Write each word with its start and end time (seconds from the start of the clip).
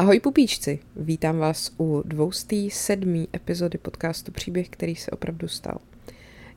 Ahoj 0.00 0.20
pupíčci, 0.20 0.78
vítám 0.96 1.38
vás 1.38 1.72
u 1.78 2.02
207. 2.06 3.26
epizody 3.36 3.78
podcastu 3.78 4.32
Příběh, 4.32 4.68
který 4.68 4.96
se 4.96 5.10
opravdu 5.10 5.48
stal. 5.48 5.78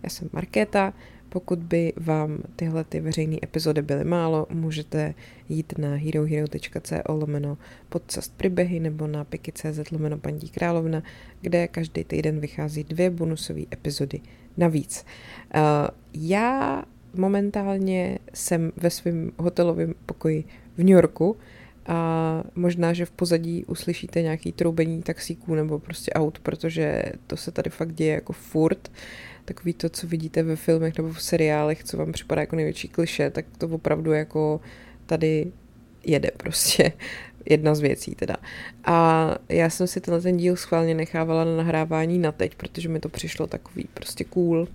Já 0.04 0.10
jsem 0.10 0.30
Markéta, 0.34 0.94
pokud 1.30 1.60
by 1.60 1.94
vám 1.98 2.38
tyhle 2.56 2.84
ty 2.84 3.00
veřejné 3.00 3.38
epizody 3.44 3.82
byly 3.82 4.04
málo, 4.04 4.48
můžete 4.50 5.14
jít 5.50 5.74
na 5.78 5.96
herohero.co 5.96 6.96
lomeno 7.10 7.58
podcast 7.90 8.38
příběhy 8.38 8.80
nebo 8.80 9.08
na 9.08 9.24
piky.cz 9.24 9.92
lomeno 9.92 10.18
paní 10.18 10.50
královna, 10.50 11.04
kde 11.42 11.68
každý 11.68 12.04
týden 12.04 12.40
vychází 12.40 12.84
dvě 12.84 13.10
bonusové 13.10 13.62
epizody 13.74 14.20
navíc. 14.58 15.06
Uh, 15.56 15.62
já 16.14 16.84
momentálně 17.14 18.20
jsem 18.34 18.72
ve 18.78 18.90
svém 18.90 19.32
hotelovém 19.38 19.94
pokoji 20.06 20.44
v 20.78 20.80
New 20.80 20.96
Yorku, 20.96 21.38
a 21.86 22.44
možná, 22.56 22.94
že 22.94 23.06
v 23.06 23.12
pozadí 23.12 23.66
uslyšíte 23.66 24.22
nějaký 24.22 24.52
troubení 24.52 25.02
taxíků 25.02 25.56
nebo 25.56 25.80
prostě 25.80 26.12
aut, 26.12 26.40
protože 26.40 27.04
to 27.28 27.38
se 27.38 27.52
tady 27.52 27.70
fakt 27.70 27.94
děje 27.94 28.14
jako 28.14 28.34
furt. 28.34 28.92
Takový 29.46 29.74
to, 29.74 29.90
co 29.90 30.08
vidíte 30.08 30.44
ve 30.44 30.56
filmech 30.56 30.98
nebo 30.98 31.14
v 31.14 31.22
seriálech, 31.22 31.84
co 31.84 31.98
vám 31.98 32.12
připadá 32.12 32.42
jako 32.42 32.56
největší 32.56 32.88
kliše, 32.88 33.30
tak 33.30 33.46
to 33.58 33.68
opravdu 33.68 34.12
jako 34.12 34.62
tady 35.06 35.52
jede 36.04 36.32
prostě. 36.38 36.94
Jedna 37.50 37.76
z 37.76 37.80
věcí 37.80 38.16
teda. 38.16 38.36
A 38.86 39.30
já 39.50 39.70
jsem 39.70 39.88
si 39.88 40.02
tenhle 40.02 40.22
ten 40.22 40.38
díl 40.38 40.56
schválně 40.56 40.96
nechávala 40.96 41.44
na 41.44 41.56
nahrávání 41.56 42.20
na 42.20 42.32
teď, 42.32 42.56
protože 42.56 42.90
mi 42.90 43.00
to 43.00 43.10
přišlo 43.10 43.48
takový 43.48 43.88
prostě 43.94 44.24
cool, 44.24 44.68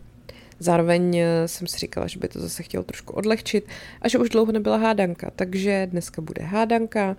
Zároveň 0.58 1.16
eh, 1.16 1.48
jsem 1.48 1.66
si 1.66 1.78
říkala, 1.78 2.06
že 2.06 2.18
by 2.18 2.28
to 2.28 2.40
zase 2.40 2.62
chtělo 2.62 2.84
trošku 2.84 3.12
odlehčit 3.12 3.66
a 4.02 4.08
že 4.08 4.18
už 4.18 4.28
dlouho 4.28 4.52
nebyla 4.52 4.76
hádanka, 4.76 5.30
takže 5.36 5.88
dneska 5.90 6.22
bude 6.22 6.44
hádanka 6.44 7.16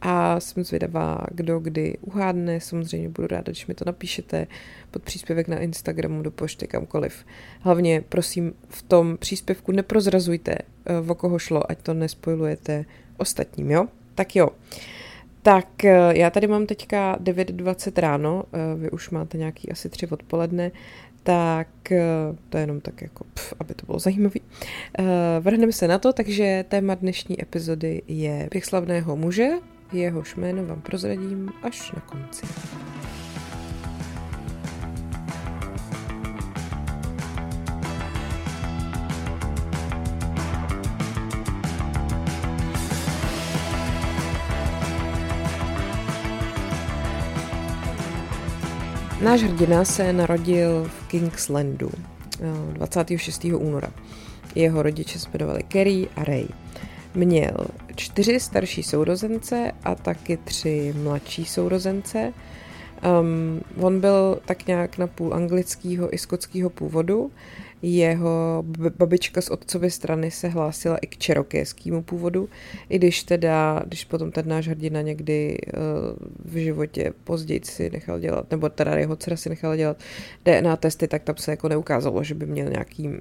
a 0.00 0.40
jsem 0.40 0.64
zvědavá, 0.64 1.26
kdo 1.30 1.58
kdy 1.58 1.96
uhádne. 2.00 2.60
Samozřejmě 2.60 3.08
budu 3.08 3.28
ráda, 3.28 3.42
když 3.52 3.66
mi 3.66 3.74
to 3.74 3.84
napíšete 3.86 4.46
pod 4.90 5.02
příspěvek 5.02 5.48
na 5.48 5.58
Instagramu, 5.58 6.22
do 6.22 6.30
pošty, 6.30 6.66
kamkoliv. 6.66 7.24
Hlavně, 7.60 8.04
prosím, 8.08 8.54
v 8.68 8.82
tom 8.82 9.16
příspěvku 9.16 9.72
neprozrazujte, 9.72 10.54
eh, 10.86 11.10
o 11.10 11.14
koho 11.14 11.38
šlo, 11.38 11.70
ať 11.70 11.78
to 11.82 11.94
nespojujete 11.94 12.84
ostatním, 13.16 13.70
jo? 13.70 13.86
Tak 14.14 14.36
jo. 14.36 14.48
Tak 15.42 15.84
eh, 15.84 16.18
já 16.18 16.30
tady 16.30 16.46
mám 16.46 16.66
teďka 16.66 17.16
9.20 17.16 18.00
ráno, 18.00 18.44
vy 18.76 18.90
už 18.90 19.10
máte 19.10 19.38
nějaký 19.38 19.72
asi 19.72 19.88
3 19.88 20.06
odpoledne, 20.06 20.70
tak 21.22 21.92
eh, 21.92 22.02
to 22.48 22.56
je 22.56 22.62
jenom 22.62 22.80
tak 22.80 23.02
jako, 23.02 23.24
pf, 23.34 23.54
aby 23.60 23.74
to 23.74 23.86
bylo 23.86 23.98
zajímavé. 23.98 24.40
Eh, 24.98 25.04
vrhneme 25.40 25.72
se 25.72 25.88
na 25.88 25.98
to, 25.98 26.12
takže 26.12 26.64
téma 26.68 26.94
dnešní 26.94 27.42
epizody 27.42 28.02
je 28.08 28.48
Běh 28.50 28.64
slavného 28.64 29.16
muže, 29.16 29.48
jehož 29.92 30.36
jméno 30.36 30.66
vám 30.66 30.80
prozradím 30.80 31.50
až 31.62 31.92
na 31.92 32.00
konci. 32.00 32.46
Náš 49.22 49.42
hrdina 49.42 49.84
se 49.84 50.12
narodil 50.12 50.84
v 50.84 51.08
Kingslandu 51.08 51.90
26. 52.72 53.44
Eh, 53.44 53.54
února. 53.54 53.90
Jeho 54.54 54.82
rodiče 54.82 55.18
se 55.18 55.28
jmenovali 55.32 55.62
Kerry 55.62 56.08
a 56.16 56.24
Ray. 56.24 56.46
Měl 57.14 57.56
čtyři 57.94 58.40
starší 58.40 58.82
sourozence 58.82 59.72
a 59.84 59.94
taky 59.94 60.36
tři 60.36 60.94
mladší 61.02 61.44
sourozence. 61.44 62.32
Um, 63.20 63.60
on 63.80 64.00
byl 64.00 64.38
tak 64.44 64.66
nějak 64.66 64.98
na 64.98 65.06
půl 65.06 65.34
anglického 65.34 66.14
i 66.14 66.18
skotského 66.18 66.70
původu. 66.70 67.30
Jeho 67.82 68.64
babička 68.98 69.40
z 69.40 69.50
otcovy 69.50 69.90
strany 69.90 70.30
se 70.30 70.48
hlásila 70.48 70.96
i 70.96 71.06
k 71.06 71.16
čerokéskému 71.16 72.02
původu, 72.02 72.48
i 72.88 72.98
když 72.98 73.22
teda, 73.22 73.82
když 73.86 74.04
potom 74.04 74.32
ten 74.32 74.48
náš 74.48 74.68
hrdina 74.68 75.02
někdy 75.02 75.58
uh, 75.66 76.52
v 76.52 76.56
životě 76.56 77.12
později 77.24 77.60
si 77.64 77.90
nechal 77.90 78.18
dělat, 78.18 78.50
nebo 78.50 78.68
teda 78.68 78.98
jeho 78.98 79.16
dcera 79.16 79.36
si 79.36 79.48
nechala 79.48 79.76
dělat 79.76 79.96
DNA 80.44 80.76
testy, 80.76 81.08
tak 81.08 81.22
tam 81.22 81.36
se 81.36 81.50
jako 81.50 81.68
neukázalo, 81.68 82.24
že 82.24 82.34
by 82.34 82.46
měl 82.46 82.68
nějaký 82.68 83.08
uh, 83.08 83.14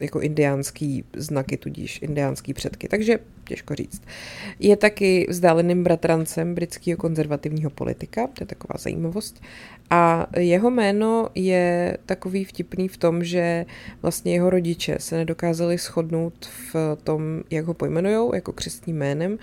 jako 0.00 0.20
indiánský 0.20 1.04
znaky, 1.16 1.56
tudíž 1.56 2.02
indiánský 2.02 2.54
předky, 2.54 2.88
takže 2.88 3.18
těžko 3.44 3.74
říct. 3.74 4.02
Je 4.58 4.76
taky 4.76 5.26
vzdáleným 5.28 5.84
bratrancem 5.84 6.54
britského 6.54 6.96
konzervativního 6.96 7.70
politika, 7.70 8.26
to 8.26 8.42
je 8.42 8.46
taková 8.46 8.78
zajímavost, 8.78 9.42
a 9.90 10.26
jeho 10.36 10.70
jméno 10.70 11.28
je 11.34 11.98
takový 12.06 12.44
vtipný 12.44 12.88
v 12.88 12.96
tom, 12.96 13.24
že 13.24 13.66
vlastně 14.02 14.32
jeho 14.32 14.50
rodiče 14.50 14.96
se 14.98 15.16
nedokázali 15.16 15.78
shodnout 15.78 16.48
v 16.74 16.96
tom, 17.04 17.42
jak 17.50 17.64
ho 17.64 17.74
pojmenujou 17.74 18.34
jako 18.34 18.52
křestním 18.52 18.96
jménem. 18.96 19.38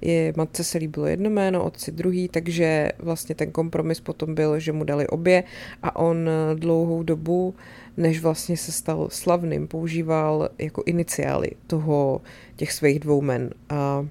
Je, 0.00 0.32
matce 0.36 0.64
se 0.64 0.78
líbilo 0.78 1.06
jedno 1.06 1.30
jméno, 1.30 1.64
otci 1.64 1.92
druhý, 1.92 2.28
takže 2.28 2.92
vlastně 2.98 3.34
ten 3.34 3.52
kompromis 3.52 4.00
potom 4.00 4.34
byl, 4.34 4.60
že 4.60 4.72
mu 4.72 4.84
dali 4.84 5.06
obě 5.06 5.44
a 5.82 5.96
on 5.96 6.30
dlouhou 6.54 7.02
dobu, 7.02 7.54
než 7.96 8.20
vlastně 8.22 8.56
se 8.56 8.72
stal 8.72 9.08
slavným, 9.10 9.68
používal 9.68 10.48
jako 10.58 10.82
iniciály 10.86 11.50
toho, 11.66 12.20
těch 12.56 12.72
svých 12.72 12.98
dvou 12.98 13.20
men. 13.20 13.50
A 13.68 14.06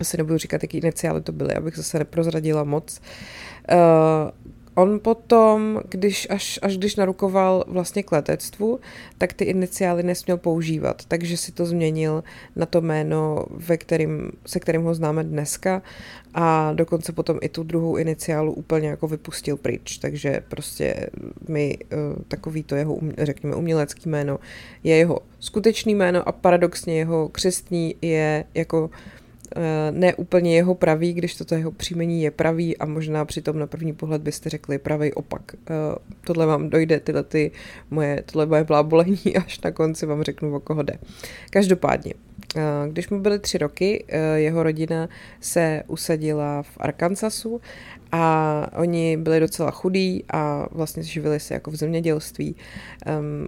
asi 0.00 0.16
nebudu 0.16 0.38
říkat, 0.38 0.62
jaký 0.62 0.78
iniciály 0.78 1.20
to 1.20 1.32
byly, 1.32 1.54
abych 1.54 1.76
zase 1.76 1.98
neprozradila 1.98 2.64
moc. 2.64 3.00
Uh, 3.72 4.30
On 4.74 5.00
potom, 5.00 5.80
když 5.88 6.26
až, 6.30 6.58
až 6.62 6.76
když 6.76 6.96
narukoval 6.96 7.64
vlastně 7.66 8.02
k 8.02 8.12
letectvu, 8.12 8.80
tak 9.18 9.32
ty 9.32 9.44
iniciály 9.44 10.02
nesměl 10.02 10.36
používat, 10.36 11.04
takže 11.08 11.36
si 11.36 11.52
to 11.52 11.66
změnil 11.66 12.24
na 12.56 12.66
to 12.66 12.80
jméno, 12.80 13.46
ve 13.50 13.76
kterým, 13.76 14.32
se 14.46 14.60
kterým 14.60 14.82
ho 14.82 14.94
známe 14.94 15.24
dneska. 15.24 15.82
A 16.34 16.72
dokonce 16.72 17.12
potom 17.12 17.38
i 17.42 17.48
tu 17.48 17.62
druhou 17.62 17.96
iniciálu 17.96 18.52
úplně 18.52 18.88
jako 18.88 19.08
vypustil 19.08 19.56
pryč, 19.56 19.98
takže 19.98 20.42
prostě 20.48 21.10
my 21.48 21.78
eh, 21.82 21.96
takový 22.28 22.62
to 22.62 22.76
jeho, 22.76 22.98
řekněme, 23.18 23.56
umělecký 23.56 24.08
jméno 24.08 24.38
je 24.84 24.96
jeho 24.96 25.18
skutečný 25.40 25.94
jméno 25.94 26.28
a 26.28 26.32
paradoxně 26.32 26.98
jeho 26.98 27.28
křestní 27.28 27.94
je 28.02 28.44
jako 28.54 28.90
ne 29.90 30.14
úplně 30.14 30.54
jeho 30.56 30.74
pravý, 30.74 31.12
když 31.12 31.34
toto 31.34 31.54
jeho 31.54 31.72
příjmení 31.72 32.22
je 32.22 32.30
pravý 32.30 32.78
a 32.78 32.86
možná 32.86 33.24
přitom 33.24 33.58
na 33.58 33.66
první 33.66 33.92
pohled 33.92 34.22
byste 34.22 34.50
řekli 34.50 34.78
pravý 34.78 35.12
opak. 35.12 35.42
Eh, 35.54 35.74
tohle 36.24 36.46
vám 36.46 36.70
dojde, 36.70 37.00
tyhle 37.00 37.22
ty 37.22 37.50
moje, 37.90 38.22
tohle 38.32 38.46
moje 38.46 38.64
blábolení, 38.64 39.36
až 39.44 39.60
na 39.60 39.70
konci 39.70 40.06
vám 40.06 40.22
řeknu, 40.22 40.54
o 40.54 40.60
koho 40.60 40.82
jde. 40.82 40.98
Každopádně, 41.50 42.14
eh, 42.16 42.31
když 42.88 43.08
mu 43.08 43.20
byly 43.20 43.38
tři 43.38 43.58
roky, 43.58 44.04
jeho 44.34 44.62
rodina 44.62 45.08
se 45.40 45.82
usadila 45.86 46.62
v 46.62 46.76
Arkansasu 46.76 47.60
a 48.12 48.66
oni 48.76 49.16
byli 49.16 49.40
docela 49.40 49.70
chudí 49.70 50.24
a 50.32 50.66
vlastně 50.70 51.02
živili 51.02 51.40
se 51.40 51.54
jako 51.54 51.70
v 51.70 51.76
zemědělství. 51.76 52.56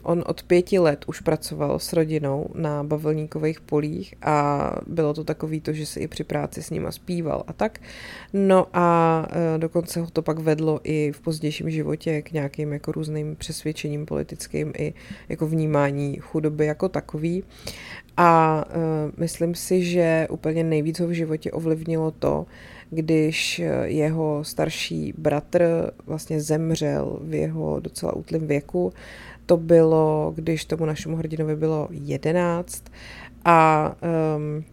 On 0.03 0.25
od 0.27 0.43
pěti 0.43 0.79
let 0.79 1.05
už 1.07 1.21
pracoval 1.21 1.79
s 1.79 1.93
rodinou 1.93 2.47
na 2.55 2.85
bavlníkových 2.85 3.61
polích 3.61 4.15
a 4.23 4.71
bylo 4.87 5.15
to 5.15 5.25
takový 5.25 5.61
to, 5.61 5.73
že 5.73 5.87
se 5.87 6.01
i 6.01 6.09
při 6.09 6.25
práci 6.25 6.63
s 6.63 6.71
nima 6.71 6.93
zpíval 6.93 7.45
a 7.47 7.53
tak. 7.53 7.81
No 8.33 8.67
a 8.73 9.27
uh, 9.29 9.61
dokonce 9.61 10.01
ho 10.01 10.11
to 10.11 10.23
pak 10.23 10.39
vedlo 10.39 10.81
i 10.85 11.13
v 11.13 11.21
pozdějším 11.21 11.71
životě 11.71 12.23
k 12.23 12.33
nějakým 12.33 12.73
jako 12.73 12.93
různým 12.93 13.37
přesvědčením 13.37 14.07
politickým 14.07 14.73
i 14.79 14.95
jako 15.29 15.47
vnímání 15.47 16.17
chudoby 16.21 16.67
jako 16.67 16.89
takový. 16.89 17.45
A 18.17 18.65
uh, 18.67 19.13
myslím 19.17 19.55
si, 19.55 19.85
že 19.85 20.27
úplně 20.31 20.65
nejvíc 20.65 21.01
ho 21.01 21.07
v 21.07 21.13
životě 21.13 21.53
ovlivnilo 21.53 22.11
to, 22.11 22.47
když 22.91 23.63
jeho 23.85 24.45
starší 24.45 25.15
bratr 25.19 25.91
vlastně 26.07 26.41
zemřel 26.41 27.19
v 27.23 27.35
jeho 27.35 27.81
docela 27.81 28.13
útlém 28.13 28.47
věku. 28.47 28.93
To 29.47 29.57
bylo, 29.57 30.33
když 30.37 30.65
tomu 30.65 30.87
našemu 30.87 31.17
hrdinovi 31.17 31.57
bylo 31.57 31.89
jedenáct 31.91 32.85
a 33.45 33.95
um, 34.37 34.65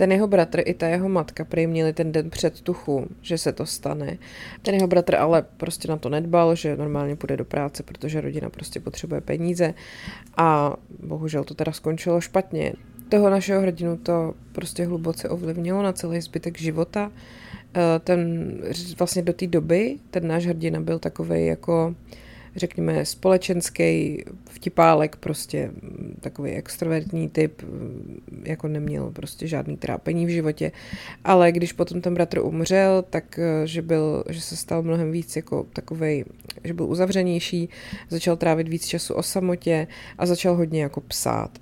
ten 0.00 0.12
jeho 0.12 0.26
bratr 0.26 0.62
i 0.64 0.74
ta 0.74 0.88
jeho 0.88 1.08
matka 1.08 1.44
prý 1.44 1.66
měli 1.66 1.92
ten 1.92 2.12
den 2.12 2.30
před 2.30 2.60
tuchu, 2.60 3.06
že 3.22 3.38
se 3.38 3.52
to 3.52 3.66
stane. 3.66 4.18
Ten 4.62 4.74
jeho 4.74 4.86
bratr 4.86 5.16
ale 5.16 5.44
prostě 5.56 5.88
na 5.88 5.96
to 5.96 6.08
nedbal, 6.08 6.54
že 6.54 6.76
normálně 6.76 7.16
půjde 7.16 7.36
do 7.36 7.44
práce, 7.44 7.82
protože 7.82 8.20
rodina 8.20 8.50
prostě 8.50 8.80
potřebuje 8.80 9.20
peníze 9.20 9.74
a 10.36 10.76
bohužel 11.02 11.44
to 11.44 11.54
teda 11.54 11.72
skončilo 11.72 12.20
špatně. 12.20 12.72
Toho 13.08 13.30
našeho 13.30 13.62
hrdinu 13.62 13.96
to 13.96 14.34
prostě 14.52 14.86
hluboce 14.86 15.28
ovlivnilo 15.28 15.82
na 15.82 15.92
celý 15.92 16.20
zbytek 16.20 16.58
života 16.58 17.10
Eh, 17.74 17.98
ten 17.98 18.52
vlastně 18.98 19.22
do 19.22 19.32
té 19.32 19.46
doby, 19.46 19.96
ten 20.10 20.28
náš 20.28 20.46
hrdina 20.46 20.80
byl 20.80 20.98
takový 20.98 21.46
jako 21.46 21.94
řekněme, 22.56 23.04
společenský 23.04 24.24
vtipálek, 24.50 25.16
prostě 25.16 25.70
takový 26.20 26.50
extrovertní 26.50 27.28
typ, 27.28 27.62
jako 28.44 28.68
neměl 28.68 29.10
prostě 29.10 29.46
žádný 29.46 29.76
trápení 29.76 30.26
v 30.26 30.28
životě, 30.28 30.72
ale 31.24 31.52
když 31.52 31.72
potom 31.72 32.00
ten 32.00 32.14
bratr 32.14 32.38
umřel, 32.38 33.04
tak 33.10 33.38
eh, 33.38 33.66
že, 33.66 33.82
byl, 33.82 34.24
že 34.28 34.40
se 34.40 34.56
stal 34.56 34.82
mnohem 34.82 35.12
víc 35.12 35.36
jako 35.36 35.66
takovej, 35.72 36.24
že 36.64 36.74
byl 36.74 36.86
uzavřenější, 36.86 37.68
začal 38.08 38.36
trávit 38.36 38.68
víc 38.68 38.86
času 38.86 39.14
o 39.14 39.22
samotě 39.22 39.86
a 40.18 40.26
začal 40.26 40.54
hodně 40.56 40.82
jako 40.82 41.00
psát. 41.00 41.58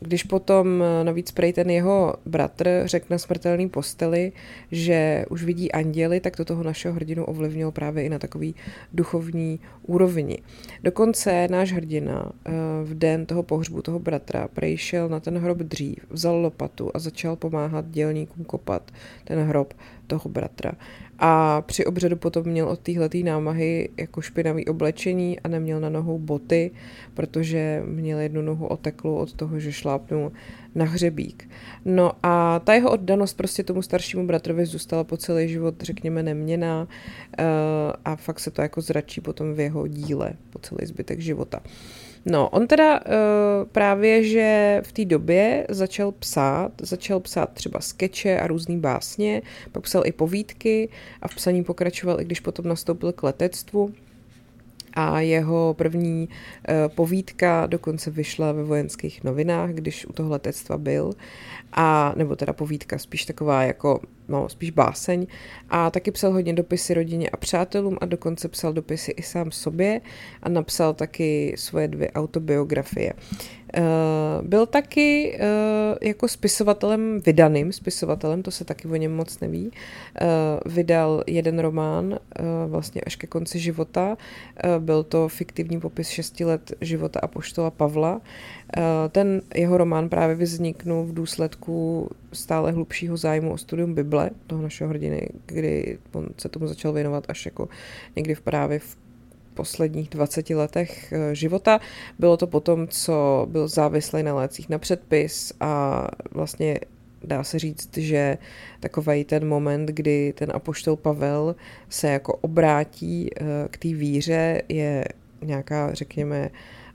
Když 0.00 0.22
potom 0.22 0.84
navíc 1.02 1.30
prej 1.30 1.52
ten 1.52 1.70
jeho 1.70 2.14
bratr 2.26 2.82
řekl 2.84 3.06
na 3.10 3.18
smrtelný 3.18 3.68
posteli, 3.68 4.32
že 4.70 5.24
už 5.30 5.44
vidí 5.44 5.72
anděly, 5.72 6.20
tak 6.20 6.36
to 6.36 6.44
toho 6.44 6.62
našeho 6.62 6.94
hrdinu 6.94 7.24
ovlivnilo 7.24 7.72
právě 7.72 8.04
i 8.04 8.08
na 8.08 8.18
takový 8.18 8.54
duchovní 8.92 9.60
úrovni. 9.86 10.38
Dokonce 10.82 11.48
náš 11.50 11.72
hrdina 11.72 12.32
eh, 12.46 12.52
v 12.84 12.94
den 12.94 13.26
toho 13.26 13.42
pohřbu 13.42 13.82
toho 13.82 13.98
bratra 13.98 14.48
prej 14.48 14.76
šel 14.76 15.08
na 15.08 15.20
ten 15.20 15.38
hrob 15.38 15.58
dřív, 15.58 15.96
vzal 16.10 16.36
lopatu 16.36 16.90
a 16.94 16.98
začal 16.98 17.36
pomáhat 17.36 17.84
dělníkům 17.90 18.44
kopat 18.44 18.90
ten 19.24 19.38
hrob 19.38 19.74
toho 20.12 20.28
bratra. 20.28 20.72
A 21.18 21.62
při 21.62 21.86
obřadu 21.86 22.16
potom 22.16 22.44
měl 22.44 22.68
od 22.68 22.80
téhletý 22.80 23.22
námahy 23.22 23.88
jako 23.96 24.20
špinavý 24.20 24.66
oblečení 24.66 25.40
a 25.40 25.48
neměl 25.48 25.80
na 25.80 25.88
nohou 25.88 26.18
boty, 26.18 26.70
protože 27.14 27.82
měl 27.86 28.18
jednu 28.18 28.42
nohu 28.42 28.66
oteklou 28.66 29.14
od 29.14 29.32
toho, 29.32 29.60
že 29.60 29.72
šlápnul 29.72 30.32
na 30.74 30.84
hřebík. 30.84 31.48
No 31.84 32.12
a 32.22 32.60
ta 32.64 32.74
jeho 32.74 32.90
oddanost 32.90 33.36
prostě 33.36 33.64
tomu 33.64 33.82
staršímu 33.82 34.26
bratrovi 34.26 34.66
zůstala 34.66 35.04
po 35.04 35.16
celý 35.16 35.48
život, 35.48 35.74
řekněme, 35.80 36.22
neměná 36.22 36.88
eh, 37.38 37.44
a 38.04 38.16
fakt 38.16 38.40
se 38.40 38.50
to 38.50 38.62
jako 38.62 38.80
zračí 38.80 39.20
potom 39.20 39.54
v 39.54 39.60
jeho 39.60 39.86
díle 39.86 40.32
po 40.50 40.58
celý 40.58 40.86
zbytek 40.86 41.20
života. 41.20 41.60
No, 42.26 42.48
on 42.48 42.66
teda 42.66 43.00
uh, 43.00 43.06
právě, 43.72 44.24
že 44.24 44.80
v 44.84 44.92
té 44.92 45.04
době 45.04 45.66
začal 45.68 46.12
psát, 46.12 46.72
začal 46.80 47.20
psát 47.20 47.52
třeba 47.52 47.80
skeče 47.80 48.40
a 48.40 48.46
různé 48.46 48.76
básně, 48.76 49.42
pak 49.72 49.82
psal 49.82 50.02
i 50.06 50.12
povídky 50.12 50.88
a 51.22 51.28
v 51.28 51.34
psaní 51.34 51.64
pokračoval, 51.64 52.20
i 52.20 52.24
když 52.24 52.40
potom 52.40 52.68
nastoupil 52.68 53.12
k 53.12 53.22
letectvu. 53.22 53.94
A 54.94 55.20
jeho 55.20 55.74
první 55.78 56.28
uh, 56.28 56.94
povídka 56.94 57.66
dokonce 57.66 58.10
vyšla 58.10 58.52
ve 58.52 58.62
vojenských 58.62 59.24
novinách, 59.24 59.70
když 59.70 60.06
u 60.06 60.12
toho 60.12 60.30
letectva 60.30 60.78
byl, 60.78 61.12
a, 61.72 62.12
nebo 62.16 62.36
teda 62.36 62.52
povídka, 62.52 62.98
spíš 62.98 63.24
taková 63.24 63.62
jako, 63.62 64.00
no, 64.28 64.48
spíš 64.48 64.70
báseň. 64.70 65.26
A 65.70 65.90
taky 65.90 66.10
psal 66.10 66.32
hodně 66.32 66.52
dopisy 66.52 66.94
rodině 66.94 67.30
a 67.30 67.36
přátelům 67.36 67.98
a 68.00 68.06
dokonce 68.06 68.48
psal 68.48 68.72
dopisy 68.72 69.10
i 69.10 69.22
sám 69.22 69.50
sobě 69.50 70.00
a 70.42 70.48
napsal 70.48 70.94
taky 70.94 71.54
svoje 71.58 71.88
dvě 71.88 72.10
autobiografie. 72.10 73.12
Uh, 73.78 74.48
byl 74.48 74.66
taky 74.66 75.38
uh, 75.40 75.98
jako 76.02 76.28
spisovatelem, 76.28 77.20
vydaným 77.26 77.72
spisovatelem, 77.72 78.42
to 78.42 78.50
se 78.50 78.64
taky 78.64 78.88
o 78.88 78.96
něm 78.96 79.14
moc 79.16 79.40
neví. 79.40 79.66
Uh, 79.66 80.72
vydal 80.72 81.24
jeden 81.26 81.58
román 81.58 82.18
vlastně 82.66 83.00
až 83.00 83.16
ke 83.16 83.26
konci 83.26 83.58
života. 83.58 84.16
Byl 84.78 85.02
to 85.02 85.28
fiktivní 85.28 85.80
popis 85.80 86.08
šesti 86.08 86.44
let 86.44 86.72
života 86.80 87.20
a 87.22 87.26
poštola 87.26 87.70
Pavla. 87.70 88.20
Ten 89.10 89.42
jeho 89.54 89.78
román 89.78 90.08
právě 90.08 90.36
vzniknul 90.36 91.04
v 91.04 91.14
důsledku 91.14 92.08
stále 92.32 92.72
hlubšího 92.72 93.16
zájmu 93.16 93.52
o 93.52 93.58
studium 93.58 93.94
Bible, 93.94 94.30
toho 94.46 94.62
našeho 94.62 94.90
hrdiny, 94.90 95.28
kdy 95.46 95.98
on 96.12 96.28
se 96.38 96.48
tomu 96.48 96.66
začal 96.66 96.92
věnovat 96.92 97.24
až 97.28 97.46
jako 97.46 97.68
někdy 98.16 98.34
v 98.34 98.40
právě 98.40 98.78
v 98.78 98.96
posledních 99.54 100.08
20 100.08 100.50
letech 100.50 101.12
eh, 101.12 101.34
života. 101.34 101.80
Bylo 102.18 102.36
to 102.36 102.46
potom, 102.46 102.88
co 102.88 103.46
byl 103.50 103.68
závislý 103.68 104.22
na 104.22 104.34
lécích 104.34 104.68
na 104.68 104.78
předpis 104.78 105.52
a 105.60 106.06
vlastně 106.30 106.80
dá 107.24 107.44
se 107.44 107.58
říct, 107.58 107.96
že 107.96 108.38
takový 108.80 109.24
ten 109.24 109.48
moment, 109.48 109.86
kdy 109.86 110.32
ten 110.36 110.50
apoštol 110.54 110.96
Pavel 110.96 111.56
se 111.88 112.08
jako 112.08 112.34
obrátí 112.34 113.30
eh, 113.36 113.44
k 113.70 113.76
té 113.76 113.88
víře, 113.88 114.62
je 114.68 115.04
nějaká, 115.42 115.94
řekněme, 115.94 116.50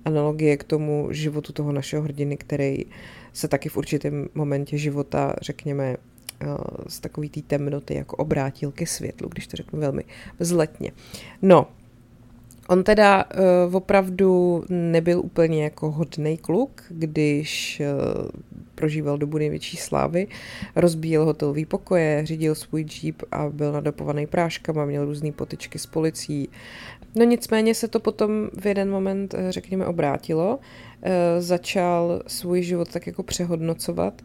analogie 0.07 0.57
k 0.57 0.63
tomu 0.63 1.07
životu 1.11 1.53
toho 1.53 1.71
našeho 1.71 2.03
hrdiny, 2.03 2.37
který 2.37 2.85
se 3.33 3.47
taky 3.47 3.69
v 3.69 3.77
určitém 3.77 4.27
momentě 4.35 4.77
života, 4.77 5.33
řekněme, 5.41 5.95
eh, 5.95 6.47
z 6.87 6.99
takový 6.99 7.29
té 7.29 7.41
temnoty 7.41 7.95
jako 7.95 8.15
obrátil 8.15 8.71
ke 8.71 8.85
světlu, 8.85 9.29
když 9.29 9.47
to 9.47 9.57
řeknu 9.57 9.79
velmi 9.79 10.03
vzletně. 10.39 10.91
No, 11.41 11.67
On 12.67 12.83
teda 12.83 13.25
uh, 13.67 13.75
opravdu 13.75 14.63
nebyl 14.69 15.19
úplně 15.19 15.63
jako 15.63 15.91
hodný 15.91 16.37
kluk, 16.37 16.83
když 16.89 17.81
uh, 17.81 18.29
prožíval 18.75 19.17
dobu 19.17 19.37
největší 19.37 19.77
slávy. 19.77 20.27
Rozbíjel 20.75 21.25
hotelový 21.25 21.65
pokoje, 21.65 22.25
řídil 22.25 22.55
svůj 22.55 22.85
jeep 23.03 23.23
a 23.31 23.49
byl 23.49 23.71
nadopovaný 23.71 24.27
práškama, 24.27 24.85
měl 24.85 25.05
různé 25.05 25.31
potyčky 25.31 25.79
s 25.79 25.85
policií. 25.85 26.49
No 27.17 27.23
nicméně 27.23 27.75
se 27.75 27.87
to 27.87 27.99
potom 27.99 28.49
v 28.59 28.65
jeden 28.65 28.89
moment, 28.89 29.33
eh, 29.33 29.51
řekněme, 29.51 29.85
obrátilo. 29.85 30.59
Uh, 31.05 31.11
začal 31.39 32.21
svůj 32.27 32.63
život 32.63 32.91
tak 32.91 33.07
jako 33.07 33.23
přehodnocovat 33.23 34.21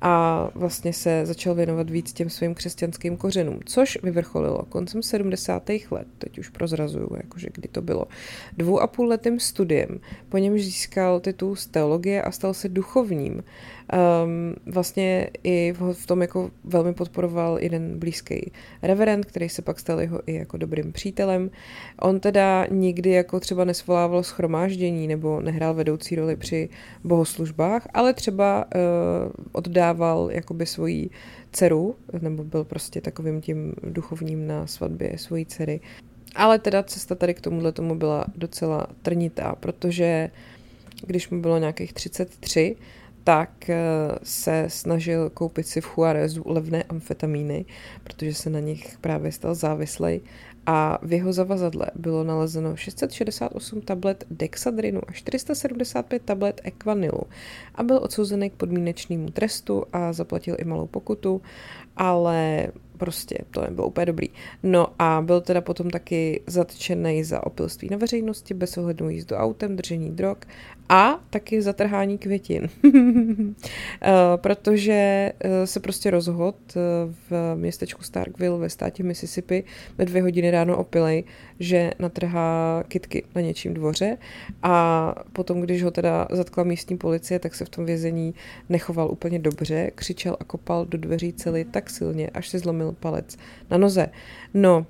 a 0.00 0.48
vlastně 0.54 0.92
se 0.92 1.26
začal 1.26 1.54
věnovat 1.54 1.90
víc 1.90 2.12
těm 2.12 2.30
svým 2.30 2.54
křesťanským 2.54 3.16
kořenům, 3.16 3.60
což 3.64 3.98
vyvrcholilo 4.02 4.62
koncem 4.68 5.02
70. 5.02 5.70
let, 5.90 6.06
teď 6.18 6.38
už 6.38 6.48
prozrazuju, 6.48 7.08
jakože 7.16 7.48
kdy 7.52 7.68
to 7.68 7.82
bylo, 7.82 8.04
dvou 8.56 8.80
a 8.80 8.86
půl 8.86 9.06
letým 9.06 9.40
studiem, 9.40 10.00
po 10.28 10.38
němž 10.38 10.64
získal 10.64 11.20
titul 11.20 11.56
z 11.56 11.66
teologie 11.66 12.22
a 12.22 12.30
stal 12.30 12.54
se 12.54 12.68
duchovním 12.68 13.42
Um, 13.92 14.54
vlastně 14.66 15.28
i 15.42 15.72
v, 15.72 15.92
v 15.92 16.06
tom 16.06 16.22
jako 16.22 16.50
velmi 16.64 16.94
podporoval 16.94 17.58
jeden 17.60 17.98
blízký 17.98 18.52
reverend, 18.82 19.24
který 19.26 19.48
se 19.48 19.62
pak 19.62 19.80
stal 19.80 20.00
jeho 20.00 20.20
i 20.26 20.34
jako 20.34 20.56
dobrým 20.56 20.92
přítelem. 20.92 21.50
On 22.00 22.20
teda 22.20 22.66
nikdy 22.70 23.10
jako 23.10 23.40
třeba 23.40 23.64
nesvolával 23.64 24.22
schromáždění 24.22 25.08
nebo 25.08 25.40
nehrál 25.40 25.74
vedoucí 25.74 26.16
roli 26.16 26.36
při 26.36 26.68
bohoslužbách, 27.04 27.88
ale 27.94 28.14
třeba 28.14 28.64
uh, 28.64 28.80
oddával 29.52 30.28
jakoby 30.32 30.66
svoji 30.66 31.10
dceru, 31.52 31.96
nebo 32.20 32.44
byl 32.44 32.64
prostě 32.64 33.00
takovým 33.00 33.40
tím 33.40 33.74
duchovním 33.82 34.46
na 34.46 34.66
svatbě 34.66 35.18
svojí 35.18 35.46
dcery. 35.46 35.80
Ale 36.36 36.58
teda 36.58 36.82
cesta 36.82 37.14
tady 37.14 37.34
k 37.34 37.40
tomuhle 37.40 37.72
tomu 37.72 37.94
byla 37.94 38.24
docela 38.36 38.86
trnitá, 39.02 39.54
protože 39.54 40.30
když 41.06 41.30
mu 41.30 41.40
bylo 41.40 41.58
nějakých 41.58 41.92
33, 41.92 42.76
tak 43.24 43.70
eh, 43.70 43.78
se 44.22 44.64
snažil 44.68 45.30
koupit 45.30 45.66
si 45.66 45.80
v 45.80 45.86
Juarezu 45.96 46.42
levné 46.46 46.82
amfetamíny, 46.82 47.64
protože 48.04 48.34
se 48.34 48.50
na 48.50 48.60
nich 48.60 48.98
právě 49.00 49.32
stal 49.32 49.54
závislej 49.54 50.20
a 50.66 50.98
v 51.02 51.12
jeho 51.12 51.32
zavazadle 51.32 51.86
bylo 51.94 52.24
nalezeno 52.24 52.76
668 52.76 53.80
tablet 53.80 54.24
dexadrinu 54.30 55.00
a 55.08 55.12
475 55.12 56.22
tablet 56.22 56.60
ekvanilu 56.64 57.22
a 57.74 57.82
byl 57.82 58.00
odsouzený 58.02 58.50
k 58.50 58.54
podmínečnému 58.54 59.30
trestu 59.30 59.84
a 59.92 60.12
zaplatil 60.12 60.56
i 60.58 60.64
malou 60.64 60.86
pokutu, 60.86 61.42
ale 61.96 62.68
prostě 62.98 63.38
to 63.50 63.62
nebylo 63.62 63.86
úplně 63.86 64.06
dobrý. 64.06 64.28
No 64.62 64.86
a 64.98 65.22
byl 65.22 65.40
teda 65.40 65.60
potom 65.60 65.90
taky 65.90 66.42
zatčený 66.46 67.24
za 67.24 67.46
opilství 67.46 67.88
na 67.90 67.96
veřejnosti, 67.96 68.54
bez 68.54 68.78
ohledu 68.78 69.08
jízdu 69.08 69.36
autem, 69.36 69.76
držení 69.76 70.10
drog 70.10 70.38
a 70.94 71.20
taky 71.30 71.62
zatrhání 71.62 72.18
květin. 72.18 72.68
Eh, 74.02 74.12
protože 74.36 75.32
eh, 75.40 75.66
se 75.66 75.80
prostě 75.80 76.10
rozhod 76.10 76.56
eh, 76.76 76.80
v 77.30 77.54
městečku 77.54 78.02
Starkville 78.02 78.58
ve 78.58 78.68
státě 78.70 79.02
Mississippi 79.02 79.64
ve 79.98 80.04
dvě 80.04 80.22
hodiny 80.22 80.50
ráno 80.50 80.76
opilej, 80.76 81.24
že 81.60 81.90
natrhá 81.98 82.82
kitky 82.88 83.24
na 83.34 83.40
něčím 83.40 83.74
dvoře 83.74 84.18
a 84.62 85.14
potom, 85.32 85.60
když 85.60 85.82
ho 85.82 85.90
teda 85.90 86.28
zatkla 86.30 86.64
místní 86.64 86.96
policie, 86.96 87.38
tak 87.38 87.54
se 87.54 87.64
v 87.64 87.68
tom 87.68 87.84
vězení 87.84 88.34
nechoval 88.68 89.10
úplně 89.10 89.38
dobře, 89.38 89.90
křičel 89.94 90.36
a 90.40 90.44
kopal 90.44 90.86
do 90.86 90.98
dveří 90.98 91.32
celý 91.32 91.64
tak 91.64 91.90
silně, 91.90 92.30
až 92.30 92.48
se 92.48 92.58
zlomil 92.58 92.92
palec 93.00 93.36
na 93.70 93.78
noze. 93.78 94.08
No, 94.54 94.86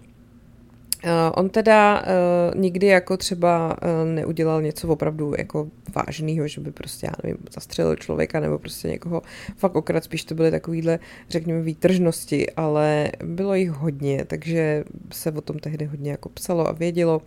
on 1.35 1.49
teda 1.49 2.03
uh, 2.03 2.61
nikdy 2.61 2.87
jako 2.87 3.17
třeba 3.17 3.77
uh, 3.83 4.09
neudělal 4.09 4.63
něco 4.63 4.89
opravdu 4.89 5.35
jako 5.39 5.69
vážného, 5.95 6.49
že 6.49 6.61
by 6.61 6.73
prostě, 6.73 7.07
já 7.07 7.13
nevím, 7.23 7.39
zastřelil 7.55 7.97
člověka 7.97 8.41
nebo 8.41 8.59
prostě 8.59 8.89
někoho 8.89 9.23
fakt 9.57 9.77
okrad, 9.77 10.05
spíš 10.05 10.25
to 10.25 10.35
byly 10.35 10.51
takovýhle, 10.51 10.99
řekněme, 11.29 11.63
výtržnosti, 11.63 12.51
ale 12.51 13.11
bylo 13.25 13.55
jich 13.55 13.71
hodně, 13.71 14.25
takže 14.25 14.85
se 15.13 15.33
o 15.33 15.41
tom 15.41 15.59
tehdy 15.59 15.85
hodně 15.85 16.11
jako 16.11 16.29
psalo 16.29 16.69
a 16.69 16.73
vědělo. 16.73 17.23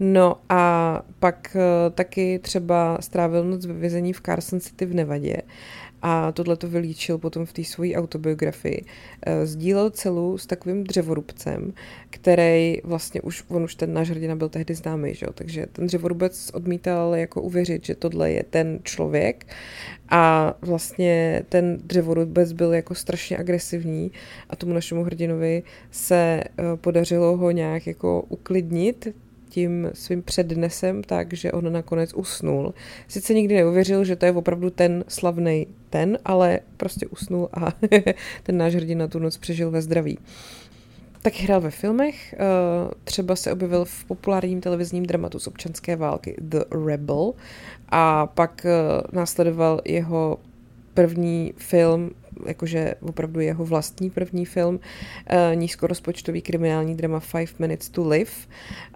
No 0.00 0.36
a 0.48 1.02
pak 1.18 1.56
uh, 1.56 1.94
taky 1.94 2.38
třeba 2.38 2.98
strávil 3.00 3.44
noc 3.44 3.66
ve 3.66 3.74
vězení 3.74 4.12
v 4.12 4.20
Carson 4.20 4.60
City 4.60 4.86
v 4.86 4.94
Nevadě 4.94 5.36
a 6.02 6.32
tohle 6.32 6.56
to 6.56 6.68
vylíčil 6.68 7.18
potom 7.18 7.46
v 7.46 7.52
té 7.52 7.64
své 7.64 7.94
autobiografii. 7.94 8.84
Eh, 9.26 9.46
sdílel 9.46 9.90
celou 9.90 10.38
s 10.38 10.46
takovým 10.46 10.84
dřevorubcem, 10.84 11.72
který 12.10 12.76
vlastně 12.84 13.20
už, 13.20 13.44
on 13.48 13.64
už 13.64 13.74
ten 13.74 13.94
náš 13.94 14.10
hrdina 14.10 14.36
byl 14.36 14.48
tehdy 14.48 14.74
známý, 14.74 15.14
že 15.14 15.26
jo? 15.26 15.32
takže 15.34 15.66
ten 15.72 15.86
dřevorubec 15.86 16.50
odmítal 16.54 17.14
jako 17.14 17.42
uvěřit, 17.42 17.84
že 17.84 17.94
tohle 17.94 18.30
je 18.30 18.42
ten 18.50 18.78
člověk 18.82 19.46
a 20.08 20.54
vlastně 20.60 21.42
ten 21.48 21.78
dřevorubec 21.84 22.52
byl 22.52 22.74
jako 22.74 22.94
strašně 22.94 23.38
agresivní 23.38 24.10
a 24.50 24.56
tomu 24.56 24.72
našemu 24.72 25.04
hrdinovi 25.04 25.62
se 25.90 26.42
eh, 26.44 26.62
podařilo 26.76 27.36
ho 27.36 27.50
nějak 27.50 27.86
jako 27.86 28.22
uklidnit 28.28 29.08
tím 29.52 29.90
svým 29.94 30.22
přednesem 30.22 31.02
tak, 31.02 31.32
že 31.32 31.52
on 31.52 31.72
nakonec 31.72 32.14
usnul. 32.14 32.74
Sice 33.08 33.34
nikdy 33.34 33.54
neuvěřil, 33.54 34.04
že 34.04 34.16
to 34.16 34.26
je 34.26 34.32
opravdu 34.32 34.70
ten 34.70 35.04
slavný 35.08 35.66
ten, 35.90 36.18
ale 36.24 36.60
prostě 36.76 37.06
usnul 37.06 37.48
a 37.52 37.72
ten 38.42 38.56
náš 38.56 38.74
hrdina 38.74 39.08
tu 39.08 39.18
noc 39.18 39.36
přežil 39.36 39.70
ve 39.70 39.82
zdraví. 39.82 40.18
Tak 41.22 41.34
hrál 41.34 41.60
ve 41.60 41.70
filmech, 41.70 42.34
eh, 42.34 42.38
třeba 43.04 43.36
se 43.36 43.52
objevil 43.52 43.84
v 43.84 44.04
populárním 44.04 44.60
televizním 44.60 45.06
dramatu 45.06 45.38
z 45.38 45.46
občanské 45.46 45.96
války 45.96 46.36
The 46.38 46.60
Rebel 46.86 47.32
a 47.88 48.26
pak 48.26 48.66
eh, 48.66 48.72
následoval 49.12 49.80
jeho 49.84 50.38
první 50.94 51.52
film 51.56 52.10
jakože 52.46 52.94
opravdu 53.00 53.40
jeho 53.40 53.64
vlastní 53.64 54.10
první 54.10 54.44
film, 54.44 54.74
uh, 54.74 55.56
nízkorozpočtový 55.56 56.42
kriminální 56.42 56.94
drama 56.94 57.20
Five 57.20 57.52
Minutes 57.58 57.88
to 57.88 58.08
Live 58.08 58.30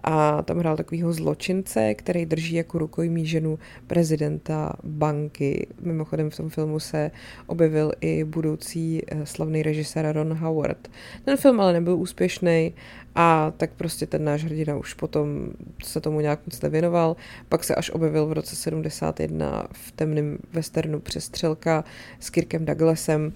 a 0.03 0.41
tam 0.41 0.57
hrál 0.57 0.77
takovýho 0.77 1.13
zločince, 1.13 1.93
který 1.93 2.25
drží 2.25 2.55
jako 2.55 2.77
rukojmí 2.77 3.25
ženu 3.25 3.59
prezidenta 3.87 4.73
banky. 4.83 5.67
Mimochodem 5.81 6.29
v 6.29 6.37
tom 6.37 6.49
filmu 6.49 6.79
se 6.79 7.11
objevil 7.47 7.91
i 8.01 8.23
budoucí 8.23 9.01
uh, 9.03 9.23
slavný 9.23 9.63
režisér 9.63 10.11
Ron 10.11 10.33
Howard. 10.33 10.87
Ten 11.25 11.37
film 11.37 11.59
ale 11.59 11.73
nebyl 11.73 11.95
úspěšný 11.95 12.73
a 13.19 13.53
tak 13.57 13.69
prostě 13.73 14.05
ten 14.05 14.23
náš 14.23 14.43
hrdina 14.43 14.75
už 14.75 14.93
potom 14.93 15.49
se 15.83 16.01
tomu 16.01 16.19
nějak 16.19 16.39
moc 16.45 16.61
nevěnoval. 16.61 17.15
Pak 17.49 17.63
se 17.63 17.75
až 17.75 17.89
objevil 17.89 18.25
v 18.25 18.33
roce 18.33 18.55
71 18.55 19.67
v 19.71 19.91
temném 19.91 20.37
westernu 20.53 20.99
Přestřelka 20.99 21.83
s 22.19 22.29
Kirkem 22.29 22.65
Douglasem. 22.65 23.33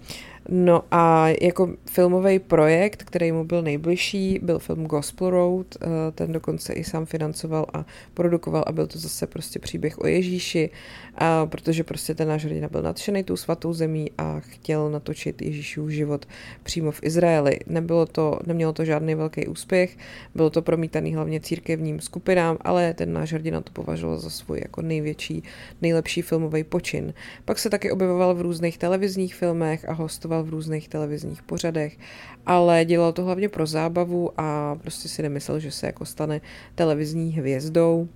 No 0.49 0.83
a 0.91 1.27
jako 1.41 1.73
filmový 1.85 2.39
projekt, 2.39 3.03
který 3.03 3.31
mu 3.31 3.43
byl 3.43 3.61
nejbližší, 3.61 4.39
byl 4.41 4.59
film 4.59 4.85
Gospel 4.85 5.29
Road, 5.29 5.67
eh, 5.81 5.87
ten 6.11 6.31
dokonce 6.31 6.73
i 6.73 6.83
sám 6.83 7.05
financoval 7.05 7.65
a 7.73 7.85
produkoval 8.13 8.63
a 8.67 8.71
byl 8.71 8.87
to 8.87 8.99
zase 8.99 9.27
prostě 9.27 9.59
příběh 9.59 9.99
o 9.99 10.07
Ježíši, 10.07 10.69
a 11.15 11.45
protože 11.45 11.83
prostě 11.83 12.15
ten 12.15 12.27
náš 12.27 12.45
hrdina 12.45 12.67
byl 12.71 12.81
nadšený 12.81 13.23
tou 13.23 13.37
svatou 13.37 13.73
zemí 13.73 14.11
a 14.17 14.39
chtěl 14.39 14.89
natočit 14.89 15.41
Ježíšův 15.41 15.89
život 15.89 16.25
přímo 16.63 16.91
v 16.91 17.03
Izraeli. 17.03 17.59
Nebylo 17.67 18.05
to, 18.05 18.39
nemělo 18.47 18.73
to 18.73 18.85
žádný 18.85 19.15
velký 19.15 19.47
úspěch, 19.47 19.97
bylo 20.35 20.49
to 20.49 20.61
promítaný 20.61 21.15
hlavně 21.15 21.39
církevním 21.39 21.99
skupinám, 21.99 22.57
ale 22.61 22.93
ten 22.93 23.13
náš 23.13 23.33
hrdina 23.33 23.61
to 23.61 23.71
považoval 23.71 24.17
za 24.17 24.29
svůj 24.29 24.59
jako 24.59 24.81
největší, 24.81 25.43
nejlepší 25.81 26.21
filmový 26.21 26.63
počin. 26.63 27.13
Pak 27.45 27.59
se 27.59 27.69
taky 27.69 27.91
objevoval 27.91 28.35
v 28.35 28.41
různých 28.41 28.77
televizních 28.77 29.35
filmech 29.35 29.89
a 29.89 29.93
hostoval 29.93 30.30
v 30.41 30.49
různých 30.49 30.87
televizních 30.87 31.41
pořadech, 31.41 31.97
ale 32.45 32.85
dělal 32.85 33.13
to 33.13 33.23
hlavně 33.23 33.49
pro 33.49 33.65
zábavu 33.65 34.29
a 34.37 34.75
prostě 34.75 35.09
si 35.09 35.21
nemyslel, 35.21 35.59
že 35.59 35.71
se 35.71 35.85
jako 35.85 36.05
stane 36.05 36.41
televizní 36.75 37.31
hvězdou. 37.31 38.07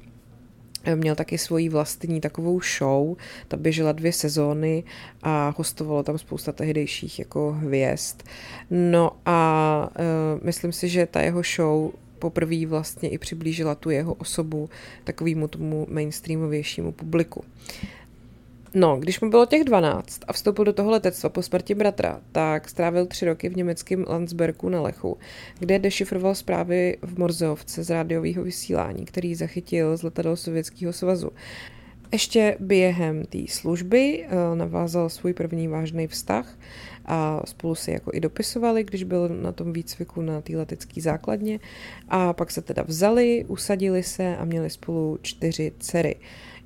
Měl 0.95 1.15
taky 1.15 1.37
svoji 1.37 1.69
vlastní 1.69 2.21
takovou 2.21 2.59
show, 2.77 3.15
ta 3.47 3.57
běžela 3.57 3.91
dvě 3.91 4.13
sezóny 4.13 4.83
a 5.23 5.53
hostovalo 5.57 6.03
tam 6.03 6.17
spousta 6.17 6.51
tehdejších 6.51 7.19
jako 7.19 7.51
hvězd. 7.51 8.23
No 8.69 9.11
a 9.25 9.89
uh, 9.99 10.45
myslím 10.45 10.71
si, 10.71 10.89
že 10.89 11.05
ta 11.05 11.21
jeho 11.21 11.41
show 11.55 11.91
poprvé 12.19 12.65
vlastně 12.65 13.09
i 13.09 13.17
přiblížila 13.17 13.75
tu 13.75 13.89
jeho 13.89 14.13
osobu 14.13 14.69
takovému 15.03 15.47
tomu 15.47 15.87
mainstreamovějšímu 15.89 16.91
publiku. 16.91 17.43
No, 18.77 18.97
když 18.97 19.21
mu 19.21 19.29
bylo 19.29 19.45
těch 19.45 19.63
12 19.63 20.21
a 20.27 20.33
vstoupil 20.33 20.65
do 20.65 20.73
toho 20.73 20.91
letectva 20.91 21.29
po 21.29 21.41
smrti 21.41 21.75
bratra, 21.75 22.21
tak 22.31 22.69
strávil 22.69 23.05
tři 23.05 23.25
roky 23.25 23.49
v 23.49 23.55
německém 23.55 24.05
Landsbergu 24.07 24.69
na 24.69 24.81
Lechu, 24.81 25.17
kde 25.59 25.79
dešifroval 25.79 26.35
zprávy 26.35 26.97
v 27.01 27.19
Morzeovce 27.19 27.83
z 27.83 27.89
rádiového 27.89 28.43
vysílání, 28.43 29.05
který 29.05 29.35
zachytil 29.35 29.97
z 29.97 30.03
letadel 30.03 30.35
Sovětského 30.35 30.93
svazu. 30.93 31.29
Ještě 32.11 32.57
během 32.59 33.25
té 33.25 33.39
služby 33.49 34.25
uh, 34.25 34.57
navázal 34.57 35.09
svůj 35.09 35.33
první 35.33 35.67
vážný 35.67 36.07
vztah 36.07 36.57
a 37.05 37.41
spolu 37.45 37.75
si 37.75 37.91
jako 37.91 38.11
i 38.13 38.19
dopisovali, 38.19 38.83
když 38.83 39.03
byl 39.03 39.29
na 39.29 39.51
tom 39.51 39.73
výcviku 39.73 40.21
na 40.21 40.41
té 40.41 40.57
letecké 40.57 41.01
základně 41.01 41.59
a 42.09 42.33
pak 42.33 42.51
se 42.51 42.61
teda 42.61 42.83
vzali, 42.83 43.45
usadili 43.47 44.03
se 44.03 44.37
a 44.37 44.45
měli 44.45 44.69
spolu 44.69 45.19
čtyři 45.21 45.71
dcery. 45.79 46.15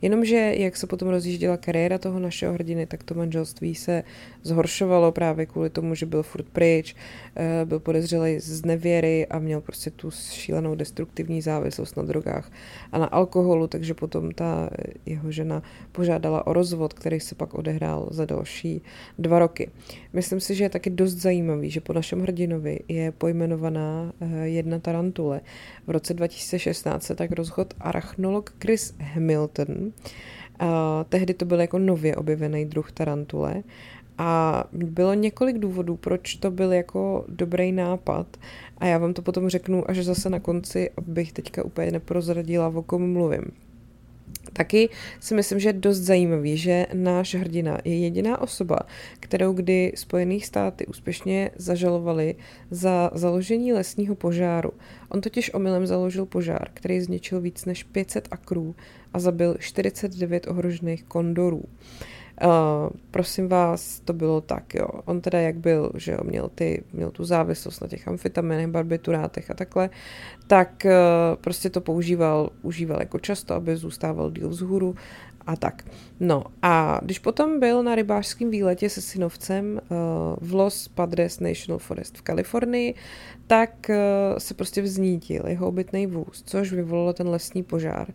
Jenomže, 0.02 0.54
jak 0.58 0.78
se 0.78 0.88
potom 0.88 1.10
rozjížděla 1.10 1.58
kariéra 1.58 1.98
toho 1.98 2.20
našeho 2.20 2.54
hrdiny, 2.54 2.86
tak 2.86 3.04
to 3.04 3.16
manželství 3.16 3.76
se 3.76 4.04
zhoršovalo 4.44 5.12
právě 5.12 5.46
kvůli 5.46 5.70
tomu, 5.70 5.96
že 5.96 6.06
byl 6.06 6.24
furt 6.24 6.46
pryč, 6.50 6.96
eh, 7.36 7.66
byl 7.66 7.80
podezřelý 7.80 8.40
z 8.40 8.66
nevěry 8.66 9.28
a 9.28 9.40
měl 9.40 9.62
prostě 9.62 9.92
tu 9.92 10.12
šílenou 10.12 10.76
destruktivní 10.76 11.42
závislost 11.42 11.98
na 11.98 12.04
drogách 12.04 12.52
a 12.92 12.98
na 12.98 13.06
alkoholu, 13.06 13.68
takže 13.68 13.94
potom 13.94 14.32
ta 14.32 14.70
jeho 15.06 15.32
žena 15.32 15.64
požádala 15.92 16.48
o 16.48 16.54
rozvod, 16.54 16.94
který 16.94 17.20
se 17.20 17.36
pak 17.36 17.54
odehrál 17.54 18.08
za 18.12 18.26
další 18.26 18.82
dva 19.20 19.40
roky. 19.40 19.70
Myslím 20.14 20.40
si, 20.40 20.56
že 20.56 20.64
je 20.64 20.70
taky 20.70 20.90
dost 20.90 21.14
zajímavý, 21.14 21.70
že 21.70 21.82
po 21.82 21.94
našem 21.94 22.22
hrdinovi 22.22 22.80
je 22.88 23.12
pojmenovaná 23.12 24.14
eh, 24.22 24.48
jedna 24.48 24.80
tarantule. 24.80 25.42
V 25.88 25.92
roce 25.92 26.14
2016 26.14 27.04
se 27.04 27.16
tak 27.16 27.32
rozhodl 27.32 27.70
arachnolog 27.80 28.54
Chris 28.62 28.94
Hamilton. 29.00 29.89
A 30.60 31.06
tehdy 31.10 31.34
to 31.34 31.46
byl 31.46 31.62
jako 31.62 31.80
nově 31.80 32.16
objevený 32.16 32.66
druh 32.66 32.92
tarantule 32.92 33.64
a 34.18 34.64
bylo 34.72 35.14
několik 35.14 35.60
důvodů, 35.60 35.96
proč 35.96 36.36
to 36.36 36.52
byl 36.52 36.74
jako 36.74 37.26
dobrý 37.28 37.72
nápad 37.72 38.38
a 38.78 38.86
já 38.86 38.98
vám 38.98 39.14
to 39.14 39.22
potom 39.22 39.50
řeknu 39.50 39.90
až 39.90 39.98
zase 39.98 40.30
na 40.30 40.40
konci, 40.40 40.90
abych 40.98 41.34
teďka 41.34 41.64
úplně 41.64 41.92
neprozradila, 41.92 42.68
o 42.68 42.84
kom 42.84 43.14
mluvím. 43.14 43.44
Taky 44.54 44.90
si 45.20 45.36
myslím, 45.36 45.60
že 45.60 45.70
je 45.70 45.74
dost 45.74 45.98
zajímavý, 45.98 46.58
že 46.58 46.86
náš 46.94 47.36
hrdina 47.36 47.78
je 47.86 47.98
jediná 47.98 48.42
osoba, 48.42 48.80
kterou 49.20 49.54
kdy 49.54 49.92
Spojených 49.96 50.46
státy 50.46 50.86
úspěšně 50.86 51.52
zažalovali 51.56 52.36
za 52.72 53.12
založení 53.14 53.74
lesního 53.74 54.16
požáru. 54.16 54.72
On 55.10 55.22
totiž 55.22 55.54
omylem 55.54 55.88
založil 55.88 56.26
požár, 56.26 56.70
který 56.74 57.02
zničil 57.02 57.42
víc 57.42 57.66
než 57.66 57.84
500 57.84 58.28
akrů 58.32 58.76
a 59.14 59.20
zabil 59.20 59.56
49 59.60 60.48
ohrožených 60.48 61.04
kondorů. 61.04 61.58
Uh, 61.58 61.70
prosím 63.12 63.48
vás, 63.48 64.00
to 64.00 64.14
bylo 64.14 64.42
tak, 64.42 64.76
jo. 64.76 64.88
On 65.06 65.22
teda 65.22 65.40
jak 65.40 65.56
byl, 65.56 65.92
že 65.96 66.12
jo, 66.12 66.18
měl, 66.24 66.50
ty, 66.56 66.84
měl 66.94 67.12
tu 67.12 67.26
závislost 67.26 67.82
na 67.82 67.88
těch 67.88 68.08
amfetaminech, 68.08 68.68
barbiturátech 68.68 69.52
a 69.52 69.54
takhle, 69.54 69.90
tak 70.48 70.86
uh, 70.86 70.92
prostě 71.42 71.70
to 71.70 71.82
používal, 71.82 72.50
užíval 72.62 73.00
jako 73.00 73.20
často, 73.20 73.54
aby 73.54 73.76
zůstával 73.76 74.32
díl 74.32 74.50
vzhůru 74.50 74.96
a 75.48 75.56
tak. 75.56 75.84
No 76.20 76.44
a 76.62 77.00
když 77.04 77.20
potom 77.20 77.60
byl 77.60 77.84
na 77.84 77.96
rybářském 77.96 78.50
výletě 78.50 78.90
se 78.90 79.02
synovcem 79.02 79.82
uh, 79.92 79.98
v 80.42 80.54
Los 80.54 80.88
Padres 80.88 81.40
National 81.40 81.80
Forest 81.80 82.18
v 82.18 82.22
Kalifornii, 82.22 82.96
tak 83.48 83.90
uh, 83.90 83.96
se 84.38 84.54
prostě 84.54 84.82
vznítil 84.82 85.48
jeho 85.48 85.68
obytný 85.68 86.08
vůz, 86.08 86.44
což 86.46 86.74
vyvolalo 86.74 87.14
ten 87.14 87.30
lesní 87.30 87.64
požár. 87.64 88.08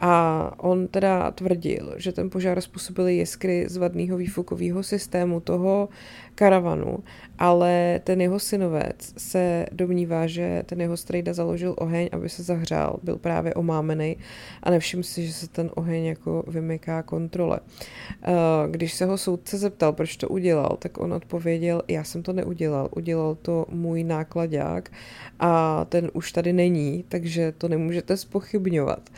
A 0.00 0.52
on 0.56 0.88
teda 0.88 1.30
tvrdil, 1.30 1.94
že 1.96 2.12
ten 2.12 2.30
požár 2.30 2.60
způsobily 2.60 3.14
jiskry 3.14 3.66
z 3.68 3.76
vadného 3.76 4.16
výfukového 4.16 4.82
systému 4.82 5.40
toho 5.40 5.88
karavanu, 6.34 6.98
ale 7.38 8.00
ten 8.04 8.20
jeho 8.20 8.38
synovec 8.38 9.14
se 9.16 9.66
domnívá, 9.72 10.26
že 10.26 10.62
ten 10.66 10.80
jeho 10.80 10.96
strejda 10.96 11.32
založil 11.32 11.74
oheň, 11.78 12.08
aby 12.12 12.28
se 12.28 12.42
zahřál, 12.42 12.98
byl 13.02 13.18
právě 13.18 13.54
omámený 13.54 14.16
a 14.62 14.70
nevšiml 14.70 15.02
si, 15.02 15.26
že 15.26 15.32
se 15.32 15.48
ten 15.48 15.70
oheň 15.74 16.04
jako 16.04 16.44
vymyká 16.46 17.02
kontrole. 17.02 17.43
Eh, 17.52 18.32
když 18.70 18.94
se 18.94 19.04
ho 19.04 19.18
soudce 19.18 19.58
zeptal, 19.58 19.92
proč 19.92 20.16
to 20.16 20.28
udělal, 20.28 20.76
tak 20.78 20.98
on 20.98 21.12
odpověděl, 21.12 21.82
já 21.88 22.04
jsem 22.04 22.22
to 22.22 22.32
neudělal, 22.32 22.88
udělal 22.96 23.34
to 23.34 23.66
můj 23.68 24.04
nákladák 24.04 24.92
a 25.40 25.84
ten 25.84 26.10
už 26.12 26.32
tady 26.32 26.52
není, 26.52 27.04
takže 27.08 27.52
to 27.52 27.68
nemůžete 27.68 28.16
spochybňovat. 28.16 29.10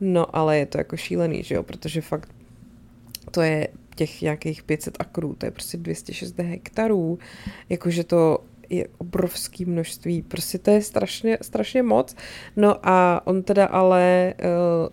No 0.00 0.36
ale 0.36 0.58
je 0.58 0.66
to 0.66 0.78
jako 0.78 0.96
šílený, 0.96 1.42
že 1.42 1.54
jo, 1.54 1.62
protože 1.62 2.00
fakt 2.00 2.28
to 3.30 3.42
je 3.42 3.68
těch 3.96 4.22
nějakých 4.22 4.62
500 4.62 4.96
akrů, 4.98 5.34
to 5.34 5.46
je 5.46 5.50
prostě 5.50 5.76
206 5.76 6.38
hektarů, 6.38 7.18
jakože 7.68 8.04
to 8.04 8.38
je 8.76 8.88
obrovský 8.98 9.64
množství. 9.64 10.22
Prostě 10.22 10.58
to 10.58 10.70
je 10.70 10.82
strašně, 10.82 11.38
strašně 11.42 11.82
moc. 11.82 12.16
No 12.56 12.76
a 12.82 13.22
on 13.24 13.42
teda 13.42 13.66
ale 13.66 14.34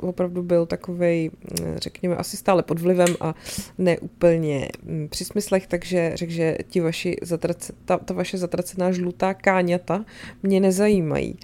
uh, 0.02 0.10
opravdu 0.10 0.44
byl 0.44 0.66
takovej, 0.66 1.32
řekněme, 1.76 2.16
asi 2.16 2.38
stále 2.38 2.64
pod 2.64 2.80
vlivem 2.80 3.16
a 3.20 3.36
neúplně 3.78 4.68
um, 4.90 5.08
při 5.08 5.26
smyslech, 5.26 5.68
takže 5.68 6.12
řekl, 6.16 6.32
že 6.32 6.58
ti 6.68 6.80
vaši 6.80 7.16
zatrace, 7.22 7.74
ta, 7.86 7.98
ta 7.98 8.14
vaše 8.14 8.38
zatracená 8.38 8.92
žlutá 8.92 9.34
káňata 9.34 10.06
mě 10.44 10.60
nezajímají. 10.60 11.38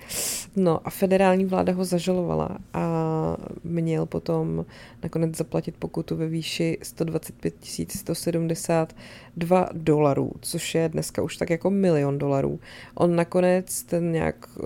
No 0.55 0.87
a 0.87 0.89
federální 0.89 1.45
vláda 1.45 1.73
ho 1.73 1.85
zažalovala 1.85 2.57
a 2.73 3.37
měl 3.63 4.05
potom 4.05 4.65
nakonec 5.03 5.37
zaplatit 5.37 5.75
pokutu 5.79 6.15
ve 6.15 6.27
výši 6.27 6.77
125 6.81 7.55
172 7.89 9.69
dolarů, 9.73 10.31
což 10.41 10.75
je 10.75 10.89
dneska 10.89 11.21
už 11.21 11.37
tak 11.37 11.49
jako 11.49 11.69
milion 11.69 12.17
dolarů. 12.25 12.59
On 12.95 13.15
nakonec 13.15 13.83
ten 13.83 14.11
nějak 14.11 14.35
uh, 14.57 14.65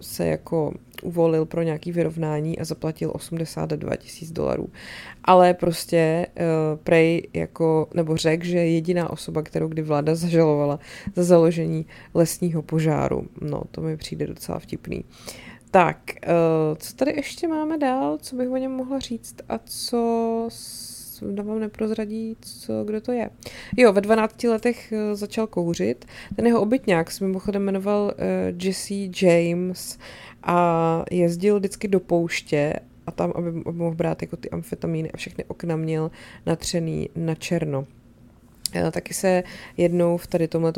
se 0.00 0.26
jako 0.26 0.72
uvolil 1.02 1.46
pro 1.46 1.62
nějaký 1.62 1.92
vyrovnání 1.92 2.58
a 2.58 2.64
zaplatil 2.64 3.10
82 3.14 3.96
tisíc 3.96 4.32
dolarů. 4.32 4.68
Ale 5.24 5.54
prostě 5.54 6.26
uh, 6.34 6.78
Prej 6.84 7.28
jako, 7.34 7.88
nebo 7.94 8.16
řekl, 8.16 8.44
že 8.44 8.58
je 8.58 8.70
jediná 8.70 9.10
osoba, 9.10 9.42
kterou 9.42 9.68
kdy 9.68 9.82
vláda 9.82 10.14
zažalovala 10.14 10.78
za 11.16 11.24
založení 11.24 11.86
lesního 12.14 12.62
požáru. 12.62 13.26
No, 13.40 13.62
to 13.70 13.80
mi 13.80 13.96
přijde 13.96 14.26
docela 14.26 14.58
vtipný. 14.58 15.04
Tak, 15.70 15.96
uh, 16.26 16.76
co 16.78 16.94
tady 16.96 17.12
ještě 17.16 17.48
máme 17.48 17.78
dál, 17.78 18.18
co 18.22 18.36
bych 18.36 18.50
o 18.50 18.56
něm 18.56 18.72
mohla 18.72 18.98
říct 18.98 19.36
a 19.48 19.58
co 19.64 20.48
vám 21.42 21.60
neprozradí, 21.60 22.36
co, 22.40 22.84
kdo 22.84 23.00
to 23.00 23.12
je. 23.12 23.30
Jo, 23.76 23.92
ve 23.92 24.00
12 24.00 24.44
letech 24.44 24.92
eh, 24.92 25.14
začal 25.14 25.46
kouřit. 25.46 26.04
Ten 26.36 26.46
jeho 26.46 26.60
obytňák 26.60 27.10
se 27.10 27.24
mimochodem 27.24 27.62
jmenoval 27.62 28.02
uh, 28.02 28.62
Jesse 28.64 28.94
James 29.22 29.98
a 30.42 31.04
jezdil 31.10 31.58
vždycky 31.58 31.88
do 31.88 32.00
pouště 32.00 32.74
a 33.06 33.10
tam, 33.10 33.32
aby 33.34 33.52
mohl 33.52 33.94
brát 33.94 34.22
jako 34.22 34.36
ty 34.36 34.50
amfetamíny 34.50 35.10
a 35.10 35.16
všechny 35.16 35.44
okna 35.44 35.76
měl 35.76 36.10
natřený 36.46 37.08
na 37.16 37.34
černo. 37.34 37.86
Taky 38.90 39.14
se 39.14 39.42
jednou 39.76 40.16
v 40.16 40.26
tady 40.26 40.48
tomhle 40.48 40.72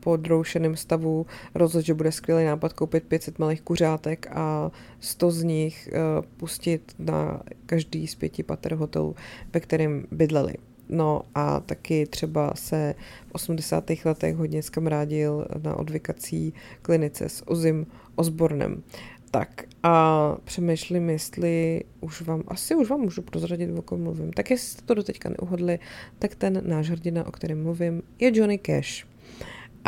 podroušeném 0.00 0.76
stavu 0.76 1.26
rozhodl, 1.54 1.86
že 1.86 1.94
bude 1.94 2.12
skvělý 2.12 2.44
nápad 2.44 2.72
koupit 2.72 3.04
500 3.04 3.38
malých 3.38 3.62
kuřátek 3.62 4.26
a 4.30 4.70
100 5.00 5.30
z 5.30 5.42
nich 5.42 5.88
eh, 5.92 5.98
pustit 6.36 6.94
na 6.98 7.42
každý 7.66 8.06
z 8.06 8.14
pěti 8.14 8.42
pater 8.42 8.74
hotelů, 8.74 9.14
ve 9.52 9.60
kterém 9.60 10.06
bydleli. 10.10 10.54
No 10.88 11.22
a 11.34 11.60
taky 11.60 12.06
třeba 12.06 12.52
se 12.54 12.94
v 13.26 13.32
80. 13.32 13.90
letech 14.04 14.36
hodně 14.36 14.62
skamarádil 14.62 15.46
na 15.62 15.76
odvykací 15.76 16.54
klinice 16.82 17.28
s 17.28 17.48
Ozim 17.48 17.86
Osbornem. 18.14 18.82
Tak 19.30 19.64
a 19.82 20.36
přemýšlím, 20.44 21.10
jestli 21.10 21.84
už 22.00 22.22
vám, 22.22 22.42
asi 22.48 22.74
už 22.74 22.90
vám 22.90 23.00
můžu 23.00 23.22
prozradit, 23.22 23.78
o 23.78 23.82
kom 23.82 24.02
mluvím. 24.02 24.32
Tak 24.32 24.50
jestli 24.50 24.68
jste 24.68 24.82
to 24.82 24.94
doteďka 24.94 25.28
neuhodli, 25.28 25.78
tak 26.18 26.34
ten 26.34 26.62
náš 26.66 26.90
hrdina, 26.90 27.26
o 27.26 27.30
kterém 27.30 27.62
mluvím, 27.62 28.02
je 28.18 28.38
Johnny 28.38 28.58
Cash. 28.58 29.07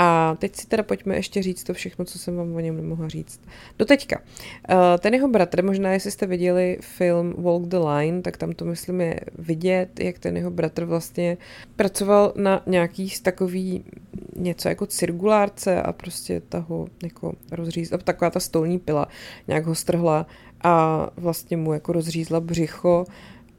A 0.03 0.37
teď 0.39 0.57
si 0.57 0.67
teda 0.67 0.83
pojďme 0.83 1.17
ještě 1.17 1.43
říct 1.43 1.65
to 1.65 1.75
všechno, 1.75 2.05
co 2.05 2.19
jsem 2.19 2.37
vám 2.37 2.55
o 2.55 2.61
něm 2.61 2.77
nemohla 2.77 3.09
říct. 3.09 3.41
Doteďka. 3.79 4.21
Eh, 4.69 4.99
ten 4.99 5.15
jeho 5.15 5.29
bratr, 5.29 5.65
možná 5.65 5.93
jestli 5.93 6.11
jste 6.11 6.27
viděli 6.27 6.79
film 6.81 7.35
Walk 7.39 7.63
the 7.67 7.77
Line, 7.77 8.23
tak 8.23 8.37
tam 8.37 8.53
to 8.53 8.65
myslím 8.65 9.01
je 9.01 9.21
vidět, 9.39 10.01
jak 10.01 10.19
ten 10.19 10.37
jeho 10.37 10.51
bratr 10.51 10.85
vlastně 10.85 11.37
pracoval 11.77 12.33
na 12.37 12.63
nějaký 12.67 13.13
takový 13.23 13.85
něco 14.37 14.69
jako 14.69 14.87
cirkulárce 14.87 15.83
a 15.83 15.93
prostě 15.93 16.41
toho 16.49 16.89
jako 17.03 17.33
rozřízla, 17.53 17.99
taková 17.99 18.31
ta 18.31 18.41
stolní 18.41 18.79
pila 18.79 19.09
nějak 19.49 19.67
ho 19.67 19.75
strhla 19.75 20.27
a 20.63 21.07
vlastně 21.17 21.57
mu 21.57 21.73
jako 21.73 21.93
rozřízla 21.93 22.41
břicho 22.41 23.05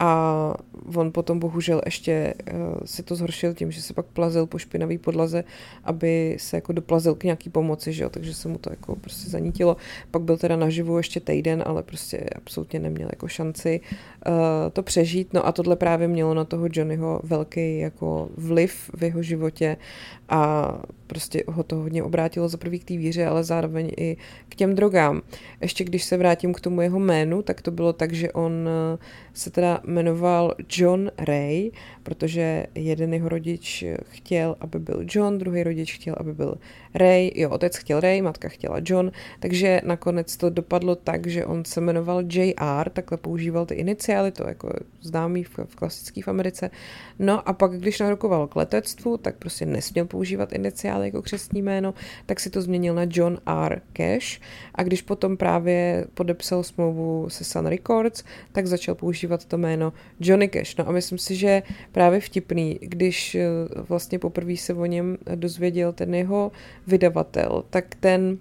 a 0.01 0.53
on 0.95 1.11
potom 1.11 1.39
bohužel 1.39 1.81
ještě 1.85 2.33
uh, 2.53 2.59
si 2.85 3.03
to 3.03 3.15
zhoršil 3.15 3.53
tím, 3.53 3.71
že 3.71 3.81
se 3.81 3.93
pak 3.93 4.05
plazil 4.05 4.45
po 4.47 4.57
špinavé 4.57 4.97
podlaze, 4.97 5.43
aby 5.83 6.35
se 6.39 6.57
jako 6.57 6.73
doplazil 6.73 7.15
k 7.15 7.23
nějaký 7.23 7.49
pomoci, 7.49 7.93
že 7.93 8.03
jo? 8.03 8.09
takže 8.09 8.33
se 8.33 8.47
mu 8.47 8.57
to 8.57 8.69
jako 8.69 8.95
prostě 8.95 9.29
zanítilo. 9.29 9.77
Pak 10.11 10.21
byl 10.21 10.37
teda 10.37 10.55
naživu 10.55 10.97
ještě 10.97 11.19
týden, 11.19 11.63
ale 11.65 11.83
prostě 11.83 12.25
absolutně 12.35 12.79
neměl 12.79 13.09
jako 13.11 13.27
šanci 13.27 13.81
uh, 14.27 14.33
to 14.73 14.83
přežít. 14.83 15.33
No 15.33 15.47
a 15.47 15.51
tohle 15.51 15.75
právě 15.75 16.07
mělo 16.07 16.33
na 16.33 16.45
toho 16.45 16.67
Johnnyho 16.71 17.21
velký 17.23 17.79
jako 17.79 18.29
vliv 18.37 18.91
v 18.93 19.03
jeho 19.03 19.23
životě 19.23 19.77
a 20.29 20.71
prostě 21.11 21.43
ho 21.47 21.63
to 21.63 21.75
hodně 21.75 22.03
obrátilo 22.03 22.49
za 22.49 22.57
prvý 22.57 22.79
k 22.79 22.83
té 22.83 22.97
víře, 22.97 23.25
ale 23.25 23.43
zároveň 23.43 23.91
i 23.97 24.17
k 24.49 24.55
těm 24.55 24.75
drogám. 24.75 25.21
Ještě 25.61 25.83
když 25.83 26.03
se 26.03 26.17
vrátím 26.17 26.53
k 26.53 26.59
tomu 26.59 26.81
jeho 26.81 26.99
jménu, 26.99 27.41
tak 27.41 27.61
to 27.61 27.71
bylo 27.71 27.93
tak, 27.93 28.13
že 28.13 28.31
on 28.31 28.69
eh, 28.69 28.97
se 29.33 29.51
teda 29.51 29.81
jmenoval 29.91 30.53
John 30.77 31.11
Ray, 31.17 31.71
protože 32.03 32.65
jeden 32.75 33.13
jeho 33.13 33.29
rodič 33.29 33.83
chtěl, 34.03 34.55
aby 34.59 34.79
byl 34.79 35.05
John, 35.07 35.37
druhý 35.37 35.63
rodič 35.63 35.95
chtěl, 35.95 36.15
aby 36.17 36.33
byl 36.33 36.55
Ray, 36.95 37.31
jo, 37.35 37.49
otec 37.49 37.77
chtěl 37.77 37.99
Ray, 37.99 38.21
matka 38.21 38.49
chtěla 38.49 38.77
John, 38.85 39.11
takže 39.39 39.81
nakonec 39.83 40.37
to 40.37 40.49
dopadlo 40.49 40.95
tak, 40.95 41.27
že 41.27 41.45
on 41.45 41.65
se 41.65 41.81
jmenoval 41.81 42.23
JR, 42.27 42.89
takhle 42.93 43.17
používal 43.17 43.65
ty 43.65 43.75
iniciály, 43.75 44.31
to 44.31 44.47
jako 44.47 44.73
známý 45.01 45.43
v, 45.43 45.59
v 45.65 45.75
klasický 45.75 46.21
v 46.21 46.27
Americe. 46.27 46.69
No 47.19 47.49
a 47.49 47.53
pak, 47.53 47.71
když 47.71 47.99
narokoval 47.99 48.47
k 48.47 48.55
letectvu, 48.55 49.17
tak 49.17 49.35
prostě 49.35 49.65
nesměl 49.65 50.05
používat 50.05 50.53
iniciály 50.53 51.07
jako 51.07 51.21
křestní 51.21 51.61
jméno, 51.61 51.93
tak 52.25 52.39
si 52.39 52.49
to 52.49 52.61
změnil 52.61 52.95
na 52.95 53.05
John 53.09 53.37
R. 53.65 53.81
Cash 53.93 54.39
a 54.75 54.83
když 54.83 55.01
potom 55.01 55.37
právě 55.37 56.05
podepsal 56.13 56.63
smlouvu 56.63 57.29
se 57.29 57.43
Sun 57.43 57.67
Records, 57.67 58.23
tak 58.51 58.67
začal 58.67 58.95
používat 58.95 59.45
to 59.45 59.57
jméno 59.57 59.80
Johnny 60.19 60.47
Cash. 60.47 60.77
No 60.77 60.89
a 60.89 60.91
myslím 60.91 61.17
si, 61.17 61.35
že 61.35 61.63
právě 61.91 62.19
vtipný, 62.19 62.79
když 62.81 63.35
eh, 63.35 63.47
vlastně 63.89 64.19
poprvé 64.19 64.57
se 64.57 64.73
o 64.73 64.85
něm 64.85 65.17
dozvěděl 65.35 65.93
ten 65.93 66.15
jeho 66.15 66.51
vydavatel, 66.87 67.63
tak 67.69 67.95
ten 67.95 68.37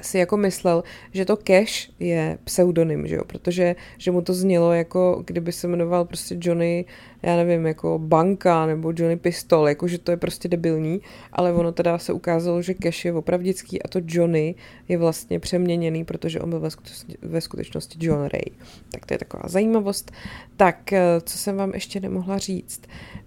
si 0.00 0.18
jako 0.18 0.36
myslel, 0.36 0.82
že 1.12 1.24
to 1.24 1.36
Cash 1.36 1.90
je 2.00 2.38
pseudonym, 2.44 3.06
že 3.06 3.16
jo, 3.16 3.24
protože 3.26 3.76
že 3.98 4.10
mu 4.10 4.22
to 4.22 4.34
znělo 4.34 4.72
jako 4.72 5.22
kdyby 5.26 5.52
se 5.52 5.68
jmenoval 5.68 6.04
prostě 6.04 6.36
Johnny 6.40 6.84
já 7.22 7.36
nevím, 7.36 7.66
jako 7.66 7.98
banka 7.98 8.66
nebo 8.66 8.92
Johnny 8.96 9.16
Pistol, 9.16 9.68
jako 9.68 9.88
že 9.88 9.98
to 9.98 10.10
je 10.10 10.16
prostě 10.16 10.48
debilní, 10.48 11.00
ale 11.32 11.52
ono 11.52 11.72
teda 11.72 11.98
se 11.98 12.12
ukázalo, 12.12 12.62
že 12.62 12.74
Cash 12.74 13.04
je 13.04 13.12
opravdický 13.12 13.82
a 13.82 13.88
to 13.88 14.00
Johnny 14.06 14.54
je 14.88 14.98
vlastně 14.98 15.40
přeměněný, 15.40 16.04
protože 16.04 16.40
on 16.40 16.50
byl 16.50 16.60
ve 16.60 16.70
skutečnosti, 16.70 17.14
ve 17.22 17.40
skutečnosti 17.40 17.98
John 18.00 18.24
Ray. 18.24 18.44
Tak 18.90 19.06
to 19.06 19.14
je 19.14 19.18
taková 19.18 19.42
zajímavost. 19.46 20.12
Tak, 20.56 20.92
eh, 20.92 21.00
co 21.24 21.38
jsem 21.38 21.56
vám 21.56 21.74
ještě 21.74 22.00
nemohla 22.00 22.38
říct. 22.38 22.80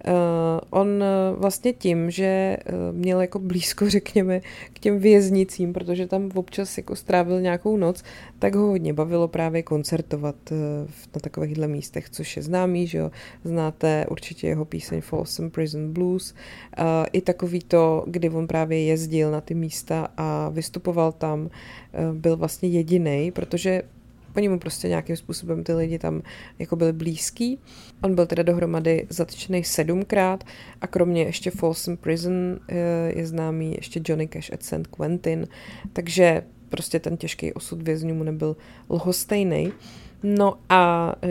Uh, 0.06 0.12
on 0.70 1.02
eh, 1.02 1.06
vlastně 1.36 1.72
tím, 1.72 2.10
že 2.10 2.56
měl 2.92 3.20
jako 3.20 3.38
blízko, 3.38 3.90
řekněme, 3.90 4.40
k 4.72 4.78
těm 4.78 4.98
věznicím, 4.98 5.72
protože 5.72 6.06
tam 6.06 6.30
občas 6.34 6.76
jako 6.76 6.96
strávil 6.96 7.40
nějakou 7.40 7.76
noc, 7.76 8.02
tak 8.38 8.54
ho 8.54 8.66
hodně 8.66 8.92
bavilo 8.92 9.28
právě 9.28 9.62
koncertovat 9.62 10.36
na 11.14 11.20
takovýchhle 11.20 11.68
místech, 11.68 12.10
což 12.10 12.36
je 12.36 12.42
známý, 12.42 12.86
že 12.86 12.98
jo, 12.98 13.10
znáte 13.44 13.85
znáte 13.86 14.06
určitě 14.06 14.46
jeho 14.46 14.64
píseň 14.64 15.00
Folsom 15.00 15.50
Prison 15.50 15.92
Blues. 15.92 16.34
Uh, 16.78 16.84
I 17.12 17.20
takový 17.20 17.60
to, 17.60 18.04
kdy 18.06 18.30
on 18.30 18.46
právě 18.46 18.84
jezdil 18.84 19.30
na 19.30 19.40
ty 19.40 19.54
místa 19.54 20.08
a 20.16 20.48
vystupoval 20.48 21.12
tam, 21.12 21.40
uh, 21.40 21.50
byl 22.16 22.36
vlastně 22.36 22.68
jediný, 22.68 23.30
protože 23.30 23.82
oni 24.36 24.48
mu 24.48 24.58
prostě 24.58 24.88
nějakým 24.88 25.16
způsobem 25.16 25.64
ty 25.64 25.74
lidi 25.74 25.98
tam 25.98 26.22
jako 26.58 26.76
byli 26.76 26.92
blízký. 26.92 27.58
On 28.02 28.14
byl 28.14 28.26
teda 28.26 28.42
dohromady 28.42 29.06
zatčený 29.08 29.64
sedmkrát 29.64 30.44
a 30.80 30.86
kromě 30.86 31.22
ještě 31.22 31.50
Folsom 31.50 31.96
Prison 31.96 32.34
uh, 32.34 32.76
je 33.08 33.26
známý 33.26 33.74
ještě 33.76 34.00
Johnny 34.04 34.28
Cash 34.28 34.52
at 34.52 34.62
St. 34.62 34.86
Quentin, 34.96 35.46
takže 35.92 36.42
prostě 36.68 37.00
ten 37.00 37.16
těžký 37.16 37.52
osud 37.52 37.82
vězňů 37.82 38.14
mu 38.14 38.24
nebyl 38.24 38.56
lhostejný. 38.90 39.72
No 40.22 40.54
a 40.68 41.14
e, 41.22 41.28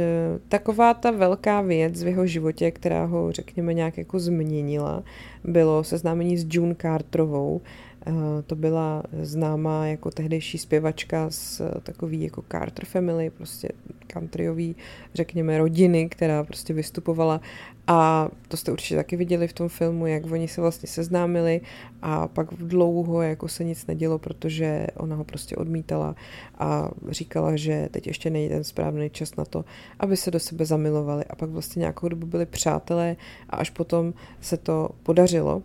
taková 0.49 0.93
ta 0.93 1.11
velká 1.11 1.61
věc 1.61 2.03
v 2.03 2.07
jeho 2.07 2.27
životě, 2.27 2.71
která 2.71 3.05
ho, 3.05 3.31
řekněme, 3.31 3.73
nějak 3.73 3.97
jako 3.97 4.19
změnila, 4.19 5.03
bylo 5.43 5.83
seznámení 5.83 6.37
s 6.37 6.45
June 6.49 6.75
Carterovou. 6.81 7.61
E, 8.07 8.11
to 8.41 8.55
byla 8.55 9.03
známá 9.21 9.87
jako 9.87 10.11
tehdejší 10.11 10.57
zpěvačka 10.57 11.29
z 11.29 11.61
takový 11.83 12.23
jako 12.23 12.43
Carter 12.51 12.85
family, 12.85 13.29
prostě 13.29 13.69
countryový, 14.13 14.75
řekněme, 15.13 15.57
rodiny, 15.57 16.09
která 16.09 16.43
prostě 16.43 16.73
vystupovala 16.73 17.41
a 17.87 18.29
to 18.47 18.57
jste 18.57 18.71
určitě 18.71 18.95
taky 18.95 19.15
viděli 19.15 19.47
v 19.47 19.53
tom 19.53 19.69
filmu, 19.69 20.07
jak 20.07 20.31
oni 20.31 20.47
se 20.47 20.61
vlastně 20.61 20.87
seznámili 20.87 21.61
a 22.01 22.27
pak 22.27 22.47
dlouho 22.53 23.21
jako 23.21 23.47
se 23.47 23.63
nic 23.63 23.87
nedělo, 23.87 24.19
protože 24.19 24.87
ona 24.97 25.15
ho 25.15 25.23
prostě 25.23 25.55
odmítala 25.55 26.15
a 26.59 26.89
říkala, 27.09 27.55
že 27.55 27.89
teď 27.91 28.07
ještě 28.07 28.29
není 28.29 28.49
ten 28.49 28.63
správný 28.63 29.09
čas 29.09 29.35
na 29.35 29.45
to, 29.45 29.65
aby 29.99 30.17
se 30.17 30.31
do 30.31 30.39
sebe 30.39 30.65
zamilovali 30.65 31.25
a 31.25 31.35
pak 31.35 31.49
vlastně 31.49 31.79
nějakou 31.79 32.09
dobu 32.09 32.27
byli 32.27 32.45
přátelé 32.45 33.15
a 33.49 33.55
až 33.55 33.69
potom 33.69 34.13
se 34.41 34.57
to 34.57 34.89
podařilo. 35.03 35.63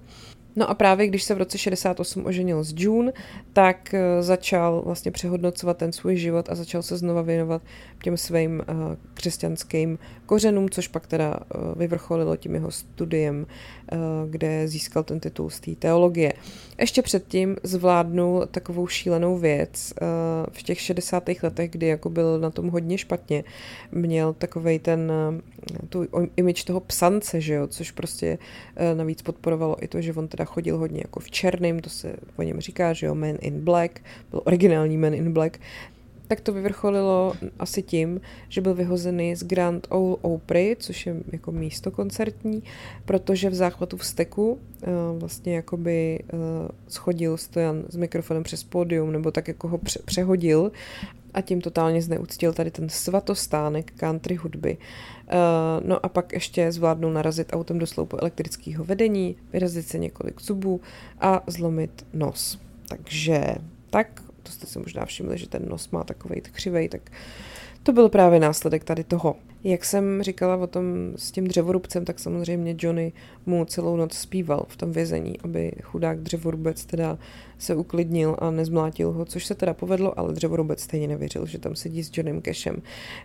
No 0.56 0.70
a 0.70 0.74
právě 0.74 1.06
když 1.06 1.22
se 1.22 1.34
v 1.34 1.38
roce 1.38 1.58
68 1.58 2.26
oženil 2.26 2.64
s 2.64 2.74
June, 2.76 3.12
tak 3.52 3.94
eh, 3.94 4.22
začal 4.22 4.82
vlastně 4.84 5.10
přehodnocovat 5.10 5.76
ten 5.76 5.92
svůj 5.92 6.16
život 6.16 6.48
a 6.50 6.54
začal 6.54 6.82
se 6.82 6.96
znova 6.96 7.22
věnovat 7.22 7.62
těm 8.02 8.16
svým 8.16 8.62
uh, 8.68 8.94
křesťanským 9.14 9.98
kořenům, 10.26 10.70
což 10.70 10.88
pak 10.88 11.06
teda 11.06 11.36
uh, 11.36 11.78
vyvrcholilo 11.78 12.36
tím 12.36 12.54
jeho 12.54 12.70
studiem, 12.70 13.46
kde 14.30 14.68
získal 14.68 15.02
ten 15.02 15.20
titul 15.20 15.50
z 15.50 15.60
té 15.60 15.74
teologie. 15.74 16.32
Ještě 16.80 17.02
předtím 17.02 17.56
zvládnul 17.62 18.46
takovou 18.50 18.86
šílenou 18.86 19.38
věc. 19.38 19.92
V 20.52 20.62
těch 20.62 20.80
60. 20.80 21.24
letech, 21.42 21.70
kdy 21.70 21.86
jako 21.86 22.10
byl 22.10 22.40
na 22.40 22.50
tom 22.50 22.68
hodně 22.68 22.98
špatně, 22.98 23.44
měl 23.92 24.32
takovej 24.32 24.78
ten 24.78 25.12
tu 25.88 26.06
image 26.36 26.64
toho 26.64 26.80
psance, 26.80 27.40
že 27.40 27.54
jo, 27.54 27.66
což 27.66 27.90
prostě 27.90 28.38
navíc 28.94 29.22
podporovalo 29.22 29.84
i 29.84 29.88
to, 29.88 30.00
že 30.00 30.12
on 30.12 30.28
teda 30.28 30.44
chodil 30.44 30.78
hodně 30.78 31.00
jako 31.04 31.20
v 31.20 31.30
černém, 31.30 31.80
to 31.80 31.90
se 31.90 32.16
o 32.36 32.42
něm 32.42 32.60
říká, 32.60 32.92
že 32.92 33.06
jo, 33.06 33.14
Man 33.14 33.36
in 33.40 33.60
Black, 33.60 34.00
byl 34.30 34.42
originální 34.44 34.96
Man 34.96 35.14
in 35.14 35.32
Black, 35.32 35.58
tak 36.30 36.40
to 36.40 36.52
vyvrcholilo 36.52 37.34
asi 37.58 37.82
tím, 37.82 38.20
že 38.48 38.60
byl 38.60 38.74
vyhozený 38.74 39.36
z 39.36 39.42
Grand 39.42 39.86
Ole 39.90 40.16
Opry, 40.22 40.76
což 40.78 41.06
je 41.06 41.16
jako 41.32 41.52
místo 41.52 41.90
koncertní, 41.90 42.62
protože 43.04 43.50
v 43.50 43.54
záchvatu 43.54 43.96
v 43.96 44.06
steku 44.06 44.52
uh, 44.52 44.58
vlastně 45.18 45.54
jakoby 45.54 46.18
uh, 46.32 46.38
schodil 46.88 47.36
stojan 47.36 47.84
s 47.88 47.96
mikrofonem 47.96 48.42
přes 48.42 48.64
pódium, 48.64 49.12
nebo 49.12 49.30
tak 49.30 49.48
jako 49.48 49.68
ho 49.68 49.78
pře- 49.78 50.02
přehodil 50.04 50.72
a 51.34 51.40
tím 51.40 51.60
totálně 51.60 52.02
zneuctil 52.02 52.52
tady 52.52 52.70
ten 52.70 52.88
svatostánek 52.88 53.92
country 53.96 54.34
hudby. 54.34 54.76
Uh, 54.76 55.88
no 55.88 56.06
a 56.06 56.08
pak 56.08 56.32
ještě 56.32 56.72
zvládnul 56.72 57.12
narazit 57.12 57.52
autem 57.52 57.78
do 57.78 57.86
sloupu 57.86 58.16
elektrického 58.20 58.84
vedení, 58.84 59.36
vyrazit 59.52 59.86
se 59.86 59.98
několik 59.98 60.42
zubů 60.42 60.80
a 61.20 61.42
zlomit 61.46 62.06
nos. 62.12 62.58
Takže 62.88 63.54
tak 63.90 64.29
to 64.42 64.52
jste 64.52 64.66
si 64.66 64.78
možná 64.78 65.04
všimli, 65.04 65.38
že 65.38 65.48
ten 65.48 65.68
nos 65.68 65.90
má 65.90 66.04
takový 66.04 66.40
křivej, 66.40 66.88
tak 66.88 67.10
to 67.82 67.92
byl 67.92 68.08
právě 68.08 68.40
následek 68.40 68.84
tady 68.84 69.04
toho. 69.04 69.36
Jak 69.64 69.84
jsem 69.84 70.22
říkala 70.22 70.56
o 70.56 70.66
tom 70.66 71.12
s 71.16 71.30
tím 71.30 71.46
dřevorubcem, 71.46 72.04
tak 72.04 72.18
samozřejmě 72.18 72.76
Johnny 72.78 73.12
mu 73.46 73.64
celou 73.64 73.96
noc 73.96 74.14
zpíval 74.14 74.64
v 74.68 74.76
tom 74.76 74.92
vězení, 74.92 75.40
aby 75.40 75.72
chudák 75.82 76.20
dřevorubec 76.20 76.86
teda 76.86 77.18
se 77.60 77.74
uklidnil 77.74 78.36
a 78.38 78.50
nezmlátil 78.50 79.12
ho, 79.12 79.24
což 79.24 79.46
se 79.46 79.54
teda 79.54 79.74
povedlo, 79.74 80.18
ale 80.18 80.32
dřevorubec 80.32 80.80
stejně 80.80 81.08
nevěřil, 81.08 81.46
že 81.46 81.58
tam 81.58 81.76
sedí 81.76 82.02
s 82.02 82.10
Johnem 82.14 82.42
Cashem. 82.42 82.82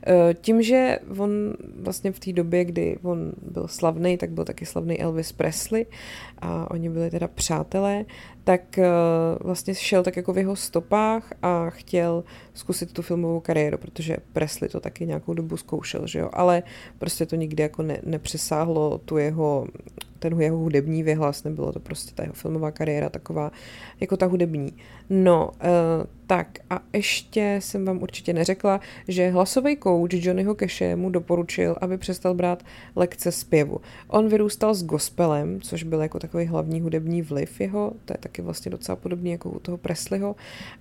E, 0.07 0.33
tím, 0.33 0.61
že 0.61 0.99
on 1.17 1.53
vlastně 1.79 2.11
v 2.11 2.19
té 2.19 2.33
době, 2.33 2.65
kdy 2.65 2.97
on 3.03 3.31
byl 3.51 3.67
slavný, 3.67 4.17
tak 4.17 4.29
byl 4.29 4.45
taky 4.45 4.65
slavný 4.65 5.01
Elvis 5.01 5.31
Presley 5.31 5.85
a 6.39 6.71
oni 6.71 6.89
byli 6.89 7.09
teda 7.09 7.27
přátelé, 7.27 8.05
tak 8.43 8.77
e, 8.77 8.87
vlastně 9.39 9.75
šel 9.75 10.03
tak 10.03 10.17
jako 10.17 10.33
v 10.33 10.37
jeho 10.37 10.55
stopách 10.55 11.33
a 11.41 11.69
chtěl 11.69 12.23
zkusit 12.53 12.93
tu 12.93 13.01
filmovou 13.01 13.39
kariéru, 13.39 13.77
protože 13.77 14.17
Presley 14.33 14.69
to 14.69 14.79
taky 14.79 15.05
nějakou 15.05 15.33
dobu 15.33 15.57
zkoušel, 15.57 16.07
že 16.07 16.24
ale 16.33 16.63
prostě 16.99 17.25
to 17.25 17.35
nikdy 17.35 17.63
jako 17.63 17.81
ne, 17.83 17.97
nepřesáhlo 18.05 18.97
tu 18.97 19.17
jeho 19.17 19.67
ten 20.29 20.41
jeho 20.41 20.57
hudební 20.57 21.03
vyhlas, 21.03 21.43
nebylo 21.43 21.71
to 21.71 21.79
prostě 21.79 22.11
ta 22.15 22.23
jeho 22.23 22.33
filmová 22.33 22.71
kariéra 22.71 23.09
taková 23.09 23.51
jako 23.99 24.17
ta 24.17 24.25
hudební. 24.25 24.73
No, 25.09 25.49
uh, 25.49 26.05
tak 26.27 26.47
a 26.69 26.79
ještě 26.93 27.57
jsem 27.61 27.85
vám 27.85 28.01
určitě 28.01 28.33
neřekla, 28.33 28.79
že 29.07 29.29
hlasový 29.29 29.77
coach 29.77 30.13
Johnnyho 30.13 30.55
Cache 30.55 30.95
mu 30.95 31.09
doporučil, 31.09 31.75
aby 31.81 31.97
přestal 31.97 32.33
brát 32.33 32.63
lekce 32.95 33.31
zpěvu. 33.31 33.81
On 34.07 34.27
vyrůstal 34.27 34.73
s 34.73 34.83
gospelem, 34.83 35.61
což 35.61 35.83
byl 35.83 36.01
jako 36.01 36.19
takový 36.19 36.45
hlavní 36.45 36.81
hudební 36.81 37.21
vliv 37.21 37.61
jeho, 37.61 37.91
to 38.05 38.13
je 38.13 38.17
taky 38.17 38.41
vlastně 38.41 38.71
docela 38.71 38.95
podobný 38.95 39.31
jako 39.31 39.49
u 39.49 39.59
toho 39.59 39.77
Presleyho, 39.77 40.35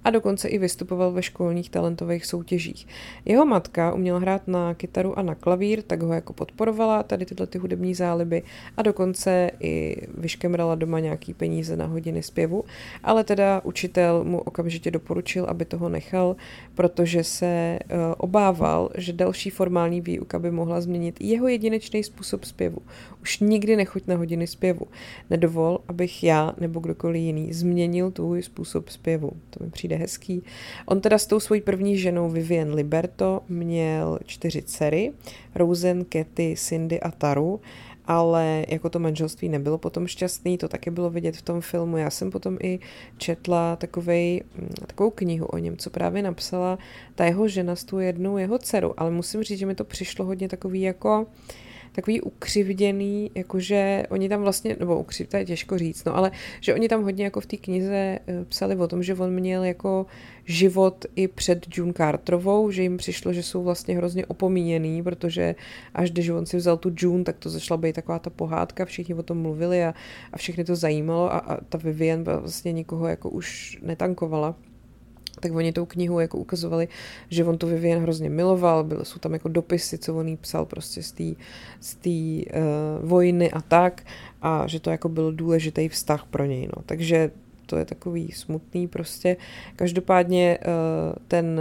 a 0.05 0.11
dokonce 0.11 0.49
i 0.49 0.59
vystupoval 0.59 1.13
ve 1.13 1.23
školních 1.23 1.71
talentových 1.71 2.27
soutěžích. 2.27 2.87
Jeho 3.25 3.47
matka 3.47 3.93
uměla 3.93 4.19
hrát 4.19 4.49
na 4.49 4.75
kytaru 4.75 5.19
a 5.19 5.23
na 5.23 5.35
klavír, 5.35 5.83
tak 5.83 6.03
ho 6.03 6.13
jako 6.13 6.33
podporovala 6.33 7.03
tady 7.03 7.27
tyhle 7.27 7.47
ty 7.47 7.59
hudební 7.59 7.95
záliby 7.95 8.43
a 8.77 8.83
dokonce 8.83 9.34
i 9.61 9.97
vyškemrala 10.19 10.75
doma 10.75 11.01
nějaký 11.01 11.35
peníze 11.35 11.77
na 11.77 11.87
hodiny 11.87 12.23
zpěvu, 12.23 12.65
ale 13.03 13.25
teda 13.25 13.61
učitel 13.65 14.25
mu 14.25 14.39
okamžitě 14.39 14.91
doporučil, 14.91 15.45
aby 15.45 15.65
toho 15.65 15.89
nechal, 15.89 16.37
protože 16.75 17.25
se 17.25 17.47
eh, 17.47 17.79
obával, 18.17 18.91
že 18.99 19.13
další 19.13 19.51
formální 19.51 20.01
výuka 20.01 20.39
by 20.39 20.51
mohla 20.51 20.81
změnit 20.81 21.17
jeho 21.21 21.49
jedinečný 21.49 22.05
způsob 22.05 22.45
zpěvu. 22.45 22.79
Už 23.23 23.41
nikdy 23.41 23.77
nechoď 23.77 24.07
na 24.07 24.17
hodiny 24.17 24.47
zpěvu. 24.47 24.87
Nedovol, 25.31 25.79
abych 25.89 26.25
já 26.25 26.55
nebo 26.61 26.81
kdokoliv 26.81 27.23
jiný 27.23 27.53
změnil 27.53 28.11
tvůj 28.11 28.43
způsob 28.43 28.89
zpěvu. 28.89 29.31
To 29.51 29.65
mi 29.65 29.71
přijde 29.71 29.97
hezký. 29.97 30.43
On 30.87 31.01
teda 31.01 31.19
s 31.19 31.27
tou 31.27 31.41
svojí 31.41 31.61
první 31.61 31.99
ženou 31.99 32.31
Vivian 32.31 32.75
Liberto 32.75 33.41
měl 33.49 34.19
čtyři 34.25 34.63
dcery, 34.63 35.13
Rosen, 35.55 36.05
Katy, 36.05 36.55
Cindy 36.59 37.01
a 37.01 37.11
Taru 37.11 37.61
ale 38.07 38.65
jako 38.69 38.91
to 38.91 38.99
manželství 38.99 39.49
nebylo 39.49 39.79
potom 39.79 40.07
šťastný, 40.07 40.59
to 40.59 40.69
taky 40.69 40.91
bylo 40.91 41.11
vidět 41.11 41.37
v 41.37 41.43
tom 41.43 41.61
filmu. 41.61 41.97
Já 41.97 42.11
jsem 42.11 42.31
potom 42.31 42.57
i 42.63 42.79
četla 43.19 43.77
takovej, 43.77 44.43
mm, 44.59 44.69
takovou 44.87 45.11
knihu 45.11 45.47
o 45.47 45.59
něm, 45.59 45.77
co 45.77 45.91
právě 45.91 46.23
napsala 46.23 46.79
ta 47.15 47.25
jeho 47.25 47.49
žena 47.49 47.77
s 47.77 47.85
tu 47.85 47.99
jednou 47.99 48.39
jeho 48.39 48.59
dceru, 48.59 49.01
ale 49.01 49.11
musím 49.11 49.43
říct, 49.43 49.59
že 49.59 49.67
mi 49.67 49.75
to 49.75 49.85
přišlo 49.85 50.25
hodně 50.25 50.49
takový 50.49 50.81
jako 50.81 51.21
uh, 51.21 51.27
takový 51.95 52.21
ukřivděný, 52.21 53.31
jakože 53.35 54.03
oni 54.09 54.29
tam 54.29 54.41
vlastně, 54.41 54.77
nebo 54.81 54.99
ukřiv, 54.99 55.29
to 55.29 55.37
je 55.37 55.45
těžko 55.45 55.79
říct, 55.79 56.05
no 56.05 56.17
ale 56.17 56.31
že 56.61 56.75
oni 56.75 56.89
tam 56.89 57.03
hodně 57.03 57.25
jako 57.25 57.41
v 57.41 57.47
té 57.47 57.57
knize 57.57 58.19
eh, 58.27 58.45
psali 58.49 58.77
o 58.77 58.89
tom, 58.89 59.03
že 59.03 59.15
on 59.15 59.31
měl 59.31 59.65
jako 59.65 60.07
život 60.45 61.05
i 61.17 61.29
před 61.29 61.67
June 61.77 61.93
Carterovou, 61.93 62.71
že 62.71 62.83
jim 62.83 62.97
přišlo, 62.97 63.33
že 63.33 63.43
jsou 63.43 63.63
vlastně 63.63 63.97
hrozně 63.97 64.27
opomíjený, 64.27 65.03
protože 65.03 65.55
až 65.95 66.11
když 66.11 66.29
on 66.29 66.47
si 66.47 66.57
vzal 66.57 66.77
tu 66.77 66.93
June, 66.97 67.25
tak 67.25 67.39
to 67.39 67.51
začala 67.51 67.79
být 67.79 67.95
taková 67.95 68.19
ta 68.19 68.31
pohádka, 68.31 68.85
všichni 68.85 69.15
o 69.15 69.23
tom 69.23 69.39
mluvili 69.39 69.85
a, 69.85 69.95
a 70.33 70.37
všechny 70.37 70.65
to 70.65 70.77
zajímalo 70.77 71.33
a, 71.33 71.39
a 71.39 71.61
ta 71.61 71.79
Vivian 71.79 72.25
vlastně 72.25 72.73
nikoho 72.73 73.09
jako 73.09 73.31
už 73.31 73.79
netankovala 73.83 74.55
tak 75.45 75.53
oni 75.53 75.73
tou 75.73 75.85
knihu 75.85 76.21
jako 76.21 76.39
ukazovali, 76.39 76.89
že 77.29 77.45
on 77.45 77.59
to 77.59 77.67
Vivian 77.67 78.03
hrozně 78.03 78.31
miloval, 78.31 78.85
byly, 78.85 79.05
jsou 79.05 79.19
tam 79.19 79.33
jako 79.33 79.49
dopisy, 79.49 79.99
co 79.99 80.17
on 80.17 80.29
jí 80.29 80.37
psal 80.37 80.65
prostě 80.65 81.03
z 81.03 81.13
té 81.13 81.29
z 81.81 81.97
uh, 82.01 83.09
vojny 83.09 83.53
a 83.53 83.61
tak 83.61 84.03
a 84.43 84.67
že 84.67 84.81
to 84.81 84.91
jako 84.91 85.09
byl 85.09 85.33
důležitý 85.33 85.89
vztah 85.89 86.25
pro 86.25 86.45
něj, 86.45 86.69
no. 86.77 86.83
Takže 86.87 87.31
to 87.67 87.77
je 87.77 87.85
takový 87.85 88.33
smutný 88.33 88.89
prostě. 88.89 89.37
Každopádně 89.77 90.59
uh, 90.59 91.19
ten 91.29 91.61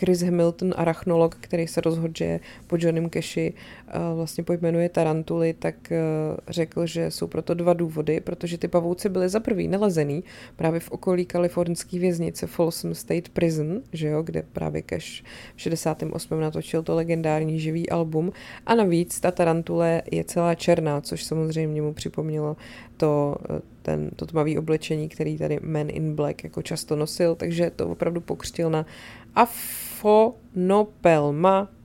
Chris 0.00 0.22
Hamilton, 0.22 0.74
arachnolog, 0.76 1.36
který 1.40 1.66
se 1.66 1.80
rozhodl, 1.80 2.14
že 2.16 2.40
po 2.66 2.76
Johnem 2.80 3.10
Cashi 3.10 3.54
eh, 3.88 3.92
vlastně 4.14 4.44
pojmenuje 4.44 4.88
tarantuly, 4.88 5.54
tak 5.54 5.92
eh, 5.92 6.00
řekl, 6.48 6.86
že 6.86 7.10
jsou 7.10 7.26
proto 7.26 7.54
dva 7.54 7.72
důvody, 7.72 8.20
protože 8.20 8.58
ty 8.58 8.68
pavouci 8.68 9.08
byly 9.08 9.28
za 9.28 9.40
prvý 9.40 9.68
nalezený 9.68 10.24
právě 10.56 10.80
v 10.80 10.90
okolí 10.90 11.26
kalifornské 11.26 11.98
věznice 11.98 12.46
Folsom 12.46 12.94
State 12.94 13.28
Prison, 13.28 13.82
že 13.92 14.08
jo, 14.08 14.22
kde 14.22 14.42
právě 14.42 14.82
Cash 14.82 15.22
v 15.56 15.60
68. 15.60 16.40
natočil 16.40 16.82
to 16.82 16.94
legendární 16.94 17.60
živý 17.60 17.90
album 17.90 18.32
a 18.66 18.74
navíc 18.74 19.20
ta 19.20 19.30
tarantule 19.30 20.02
je 20.10 20.24
celá 20.24 20.54
černá, 20.54 21.00
což 21.00 21.24
samozřejmě 21.24 21.82
mu 21.82 21.92
připomnělo 21.92 22.56
to, 22.96 23.36
eh, 23.50 23.60
ten, 23.86 24.10
to 24.16 24.26
tmavý 24.26 24.58
oblečení, 24.58 25.08
který 25.08 25.38
tady 25.38 25.60
Man 25.62 25.86
in 25.90 26.14
Black 26.14 26.44
jako 26.44 26.62
často 26.62 26.96
nosil, 26.96 27.34
takže 27.34 27.70
to 27.70 27.88
opravdu 27.88 28.20
pokřtil 28.20 28.70
na 28.70 28.86
Afonopelma 29.34 30.88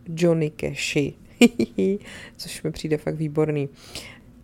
Johnny 0.07 0.51
Cashi. 0.51 1.13
Což 2.37 2.63
mi 2.63 2.71
přijde 2.71 2.97
fakt 2.97 3.15
výborný. 3.15 3.69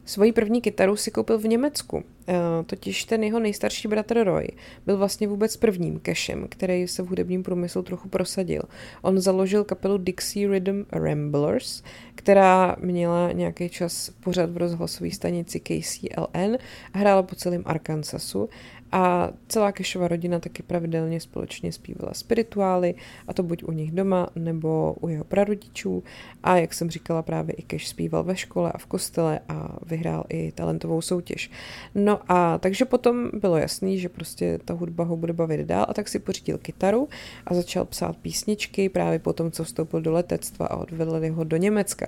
Svoji 0.08 0.32
první 0.32 0.62
kytaru 0.62 0.96
si 0.96 1.12
koupil 1.12 1.40
v 1.40 1.44
Německu. 1.44 2.04
Eh, 2.28 2.34
totiž 2.66 3.04
ten 3.04 3.24
jeho 3.24 3.40
nejstarší 3.40 3.88
bratr 3.88 4.24
Roy 4.24 4.48
byl 4.86 4.98
vlastně 4.98 5.28
vůbec 5.28 5.58
prvním 5.58 6.02
Cashem, 6.06 6.48
který 6.50 6.88
se 6.88 7.04
v 7.04 7.08
hudebním 7.08 7.44
průmyslu 7.44 7.84
trochu 7.84 8.10
prosadil. 8.10 8.62
On 9.02 9.20
založil 9.20 9.64
kapelu 9.64 9.98
Dixie 9.98 10.48
Rhythm 10.48 10.86
Ramblers, 10.92 11.84
která 12.16 12.76
měla 12.80 13.32
nějaký 13.32 13.70
čas 13.70 14.12
pořád 14.24 14.50
v 14.50 14.58
rozhlasové 14.58 15.12
stanici 15.12 15.60
KCLN 15.60 16.58
a 16.94 16.98
hrála 16.98 17.24
po 17.24 17.36
celém 17.36 17.64
Arkansasu 17.66 18.50
A 18.92 19.30
celá 19.48 19.72
Kešova 19.72 20.08
rodina 20.08 20.40
taky 20.40 20.64
pravidelně 20.64 21.20
společně 21.20 21.72
zpívala 21.72 22.14
spirituály, 22.14 22.96
a 23.28 23.34
to 23.34 23.44
buď 23.44 23.64
u 23.64 23.72
nich 23.72 23.92
doma, 23.92 24.28
nebo 24.36 24.96
u 25.02 25.08
jeho 25.08 25.24
prarodičů. 25.24 26.04
A 26.44 26.58
jak 26.58 26.74
jsem 26.74 26.90
říkala, 26.90 27.22
právě 27.22 27.56
i 27.56 27.62
Keš 27.62 27.88
zpíval 27.88 28.24
ve 28.24 28.36
škole 28.36 28.72
a 28.72 28.78
v 28.78 28.86
kostele 28.86 29.40
a 29.50 29.78
vyhrál 29.86 30.24
i 30.30 30.52
talentovou 30.52 31.02
soutěž. 31.02 31.52
No 31.96 32.20
a 32.28 32.58
takže 32.58 32.86
potom 32.86 33.30
bylo 33.34 33.58
jasný, 33.58 34.00
že 34.00 34.10
prostě 34.10 34.60
ta 34.66 34.74
hudba 34.74 35.04
ho 35.04 35.18
bude 35.18 35.34
bavit 35.34 35.68
dál 35.68 35.86
a 35.90 35.94
tak 35.94 36.08
si 36.08 36.20
pořídil 36.20 36.58
kytaru 36.58 37.08
a 37.46 37.54
začal 37.54 37.86
psát 37.86 38.18
písničky 38.18 38.90
právě 38.90 39.20
po 39.20 39.34
tom, 39.34 39.52
co 39.52 39.64
vstoupil 39.64 40.02
do 40.02 40.12
letectva 40.12 40.66
a 40.68 40.78
odvedli 40.78 41.30
ho 41.30 41.44
do 41.44 41.58
Německa. 41.58 42.08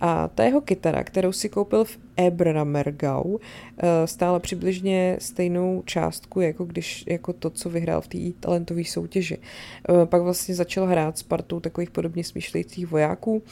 A 0.00 0.28
ta 0.28 0.44
jeho 0.44 0.60
kytara, 0.60 1.04
kterou 1.04 1.32
si 1.32 1.48
koupil 1.48 1.84
v 1.84 1.98
Ebramergau, 2.16 3.36
eh, 3.78 4.06
stála 4.06 4.38
přibližně 4.38 5.16
stejnou 5.20 5.82
částku, 6.18 6.40
jako, 6.40 6.64
když, 6.64 7.04
jako 7.08 7.32
to, 7.32 7.50
co 7.50 7.70
vyhrál 7.70 8.00
v 8.00 8.08
té 8.08 8.18
talentové 8.40 8.84
soutěži. 8.84 9.38
Eh, 9.38 10.06
pak 10.06 10.22
vlastně 10.22 10.54
začal 10.54 10.86
hrát 10.86 11.18
s 11.18 11.22
partou 11.22 11.60
takových 11.60 11.90
podobně 11.90 12.24
smýšlejících 12.24 12.86
vojáků 12.86 13.42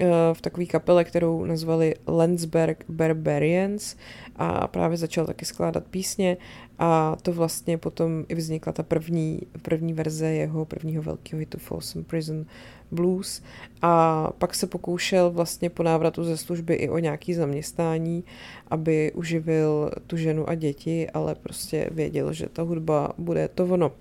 eh, 0.00 0.06
v 0.32 0.40
takové 0.40 0.66
kapele, 0.66 1.04
kterou 1.04 1.44
nazvali 1.44 1.94
Lensberg 2.06 2.84
Barbarians 2.88 3.96
a 4.36 4.68
právě 4.68 4.96
začal 4.96 5.26
taky 5.26 5.44
skládat 5.44 5.84
písně 5.90 6.36
a 6.78 7.16
to 7.22 7.32
vlastně 7.32 7.78
potom 7.78 8.24
i 8.28 8.34
vznikla 8.34 8.72
ta 8.72 8.82
první, 8.82 9.40
první 9.62 9.92
verze 9.92 10.26
jeho 10.26 10.64
prvního 10.64 11.02
velkého 11.02 11.40
hitu 11.40 11.58
Folsom 11.58 12.04
Prison 12.04 12.46
Blues 12.90 13.42
a 13.82 14.30
pak 14.38 14.54
se 14.54 14.66
pokoušel 14.66 15.30
vlastně 15.30 15.70
po 15.70 15.82
návratu 15.82 16.24
ze 16.24 16.36
služby 16.36 16.74
i 16.74 16.88
o 16.88 16.98
nějaký 16.98 17.34
zaměstnání, 17.34 18.24
aby 18.70 19.12
uživil 19.12 19.90
tu 20.06 20.16
ženu 20.16 20.48
a 20.48 20.54
děti, 20.54 21.10
ale 21.10 21.34
prostě 21.34 21.88
věděl, 21.92 22.32
že 22.32 22.48
ta 22.48 22.62
hudba 22.62 23.12
bude 23.18 23.48
to 23.48 23.64
ono. 23.64 23.92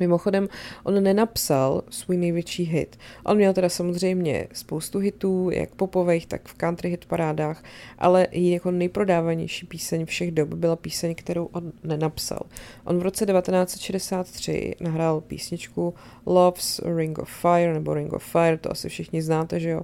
Mimochodem, 0.00 0.48
on 0.84 1.02
nenapsal 1.02 1.82
svůj 1.90 2.16
největší 2.16 2.64
hit. 2.64 2.98
On 3.24 3.36
měl 3.36 3.52
teda 3.52 3.68
samozřejmě 3.68 4.48
spoustu 4.52 4.98
hitů, 4.98 5.50
jak 5.50 5.74
popových, 5.74 6.26
tak 6.26 6.48
v 6.48 6.54
country 6.54 6.90
hit 6.90 7.04
parádách, 7.04 7.64
ale 7.98 8.26
její 8.30 8.50
jako 8.50 8.70
nejprodávanější 8.70 9.66
píseň 9.66 10.06
všech 10.06 10.30
dob 10.30 10.48
byla 10.48 10.76
píseň, 10.76 11.14
kterou 11.14 11.44
on 11.44 11.72
nenapsal. 11.84 12.40
On 12.84 12.98
v 12.98 13.02
roce 13.02 13.26
1963 13.26 14.74
nahrál 14.80 15.20
písničku 15.20 15.94
Love's 16.26 16.80
Ring 16.96 17.18
of 17.18 17.30
Fire, 17.40 17.74
nebo 17.74 17.94
Ring 17.94 18.12
of 18.12 18.24
Fire, 18.24 18.56
to 18.56 18.70
asi 18.70 18.88
všichni 18.88 19.22
znáte, 19.22 19.60
že 19.60 19.70
jo. 19.70 19.80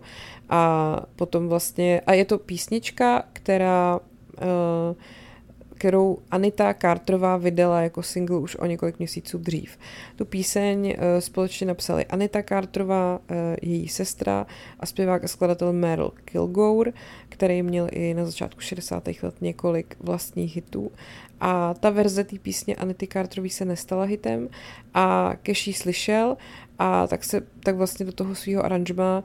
A 0.49 1.01
potom 1.17 1.49
vlastně, 1.49 2.01
a 2.07 2.13
je 2.13 2.25
to 2.25 2.39
písnička, 2.39 3.25
která 3.33 4.01
uh, 4.43 4.97
kterou 5.77 6.19
Anita 6.31 6.75
Carterová 6.75 7.37
vydala 7.37 7.81
jako 7.81 8.03
single 8.03 8.39
už 8.39 8.57
o 8.57 8.67
několik 8.67 8.99
měsíců 8.99 9.39
dřív. 9.39 9.79
Tu 10.17 10.25
píseň 10.25 10.87
uh, 10.87 11.21
společně 11.21 11.67
napsali 11.67 12.07
Anita 12.07 12.43
Carterová, 12.43 13.19
uh, 13.19 13.37
její 13.63 13.89
sestra 13.89 14.47
a 14.81 14.87
zpěvák 14.87 15.25
a 15.25 15.29
skladatel 15.29 15.73
Meryl 15.73 16.11
Kilgore, 16.25 16.93
který 17.29 17.63
měl 17.63 17.89
i 17.93 18.15
na 18.15 18.25
začátku 18.25 18.61
60. 18.61 19.09
let 19.23 19.35
několik 19.41 19.97
vlastních 20.01 20.57
hitů. 20.57 20.91
A 21.41 21.75
ta 21.75 21.91
verze 21.91 22.25
té 22.25 22.39
písně 22.39 22.77
Anity 22.77 23.07
Carterový 23.07 23.51
se 23.51 23.65
nestala 23.65 24.05
hitem 24.05 24.49
a 24.95 25.33
Cash 25.43 25.77
slyšel 25.77 26.37
a 26.79 27.07
tak 27.07 27.25
se 27.25 27.41
tak 27.61 27.77
vlastně 27.77 28.07
do 28.07 28.13
toho 28.13 28.35
svého 28.35 28.65
aranžma 28.65 29.25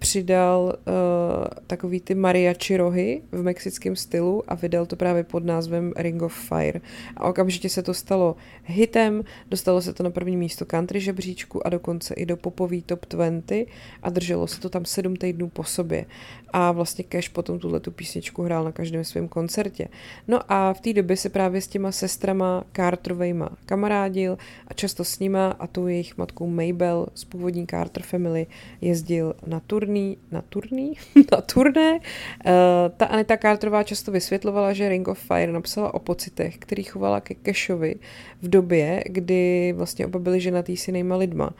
přidal 0.00 0.62
uh, 0.62 1.44
takový 1.66 2.00
ty 2.00 2.14
mariachi 2.14 2.76
rohy 2.76 3.22
v 3.32 3.42
mexickém 3.42 3.96
stylu 3.96 4.42
a 4.48 4.54
vydal 4.54 4.86
to 4.86 4.96
právě 4.96 5.24
pod 5.24 5.44
názvem 5.44 5.92
Ring 5.96 6.22
of 6.22 6.34
Fire. 6.34 6.80
A 7.16 7.28
okamžitě 7.28 7.68
se 7.68 7.82
to 7.82 7.94
stalo 7.94 8.36
hitem, 8.64 9.24
dostalo 9.50 9.82
se 9.82 9.92
to 9.92 10.02
na 10.02 10.10
první 10.10 10.36
místo 10.36 10.64
country 10.66 11.00
žebříčku 11.00 11.66
a 11.66 11.70
dokonce 11.70 12.14
i 12.14 12.26
do 12.26 12.36
popový 12.36 12.82
top 12.82 13.06
20 13.10 13.66
a 14.02 14.10
drželo 14.10 14.46
se 14.46 14.60
to 14.60 14.68
tam 14.68 14.84
sedm 14.84 15.16
týdnů 15.16 15.48
po 15.48 15.64
sobě. 15.64 16.06
A 16.52 16.72
vlastně 16.72 17.04
Cash 17.04 17.28
potom 17.28 17.58
tuhle 17.58 17.80
tu 17.80 17.90
písničku 17.90 18.42
hrál 18.42 18.64
na 18.64 18.72
každém 18.72 19.04
svém 19.04 19.28
koncertě. 19.28 19.88
No 20.28 20.40
a 20.48 20.72
v 20.72 20.80
té 20.80 20.92
době 20.92 21.16
se 21.16 21.28
právě 21.28 21.60
s 21.60 21.68
těma 21.68 21.92
sestrama 21.92 22.64
Carterovejma 22.76 23.50
kamarádil 23.66 24.38
a 24.66 24.74
často 24.74 25.04
s 25.04 25.18
nima 25.18 25.50
a 25.58 25.66
tou 25.66 25.86
jejich 25.86 26.18
matkou 26.18 26.46
Mabel 26.46 27.06
z 27.14 27.24
původní 27.24 27.66
Carter 27.66 28.02
Family 28.02 28.46
jezdil 28.80 29.34
na 29.46 29.60
turné 29.60 29.89
turný, 29.90 30.18
na 30.30 30.42
turný, 30.42 30.94
na 31.32 31.40
turné. 31.40 31.98
Uh, 31.98 32.94
ta 32.96 33.06
Anita 33.06 33.36
Carterová 33.36 33.82
často 33.82 34.12
vysvětlovala, 34.12 34.72
že 34.72 34.88
Ring 34.88 35.08
of 35.08 35.18
Fire 35.18 35.52
napsala 35.52 35.94
o 35.94 35.98
pocitech, 35.98 36.58
který 36.58 36.82
chovala 36.82 37.20
ke 37.20 37.34
Cashovi 37.42 37.94
v 38.42 38.48
době, 38.48 39.04
kdy 39.06 39.72
vlastně 39.76 40.06
oba 40.06 40.18
byli 40.18 40.40
ženatý 40.40 40.76
s 40.76 40.88
jinýma 40.88 41.16
lidma. 41.16 41.50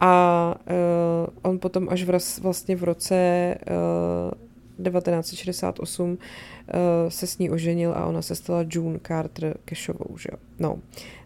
A 0.00 0.54
uh, 0.70 1.50
on 1.50 1.58
potom 1.58 1.88
až 1.90 2.02
v, 2.02 2.38
vlastně 2.42 2.76
v 2.76 2.84
roce 2.84 3.54
uh, 4.78 4.84
1968 4.84 6.10
uh, 6.10 6.18
se 7.08 7.26
s 7.26 7.38
ní 7.38 7.50
oženil 7.50 7.92
a 7.96 8.06
ona 8.06 8.22
se 8.22 8.34
stala 8.34 8.64
June 8.70 8.98
Carter 9.06 9.56
Cashovou, 9.64 10.18
že 10.18 10.28
No, 10.58 10.78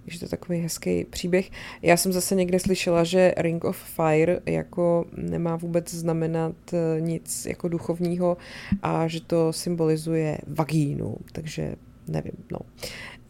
takže 0.05 0.19
to 0.19 0.25
je 0.25 0.29
takový 0.29 0.59
hezký 0.59 1.05
příběh. 1.05 1.51
Já 1.83 1.97
jsem 1.97 2.13
zase 2.13 2.35
někde 2.35 2.61
slyšela, 2.61 3.05
že 3.05 3.35
Ring 3.37 3.65
of 3.65 3.77
Fire 3.77 4.41
jako 4.47 5.05
nemá 5.17 5.57
vůbec 5.57 5.95
znamenat 5.95 6.55
eh, 6.73 7.01
nic 7.01 7.47
jako 7.47 7.69
duchovního 7.69 8.37
a 8.83 9.09
že 9.09 9.21
to 9.21 9.53
symbolizuje 9.53 10.39
vagínu, 10.47 11.17
takže 11.33 11.75
nevím, 12.09 12.45
no. 12.53 12.59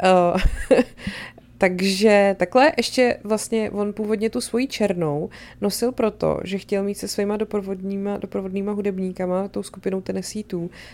Uh, 0.03 0.41
takže 1.63 2.37
takhle 2.39 2.73
ještě 2.77 3.19
vlastně 3.25 3.71
on 3.71 3.93
původně 3.93 4.31
tu 4.31 4.41
svoji 4.41 4.67
černou 4.67 5.31
nosil 5.61 5.93
proto, 5.93 6.41
že 6.45 6.59
chtěl 6.59 6.83
mít 6.83 6.95
se 6.95 7.09
svýma 7.09 7.37
doprovodníma, 7.37 8.17
doprovodnýma 8.17 8.73
hudebníkama, 8.73 9.49
tou 9.49 9.63
skupinou 9.63 10.01
Tennessee 10.01 10.45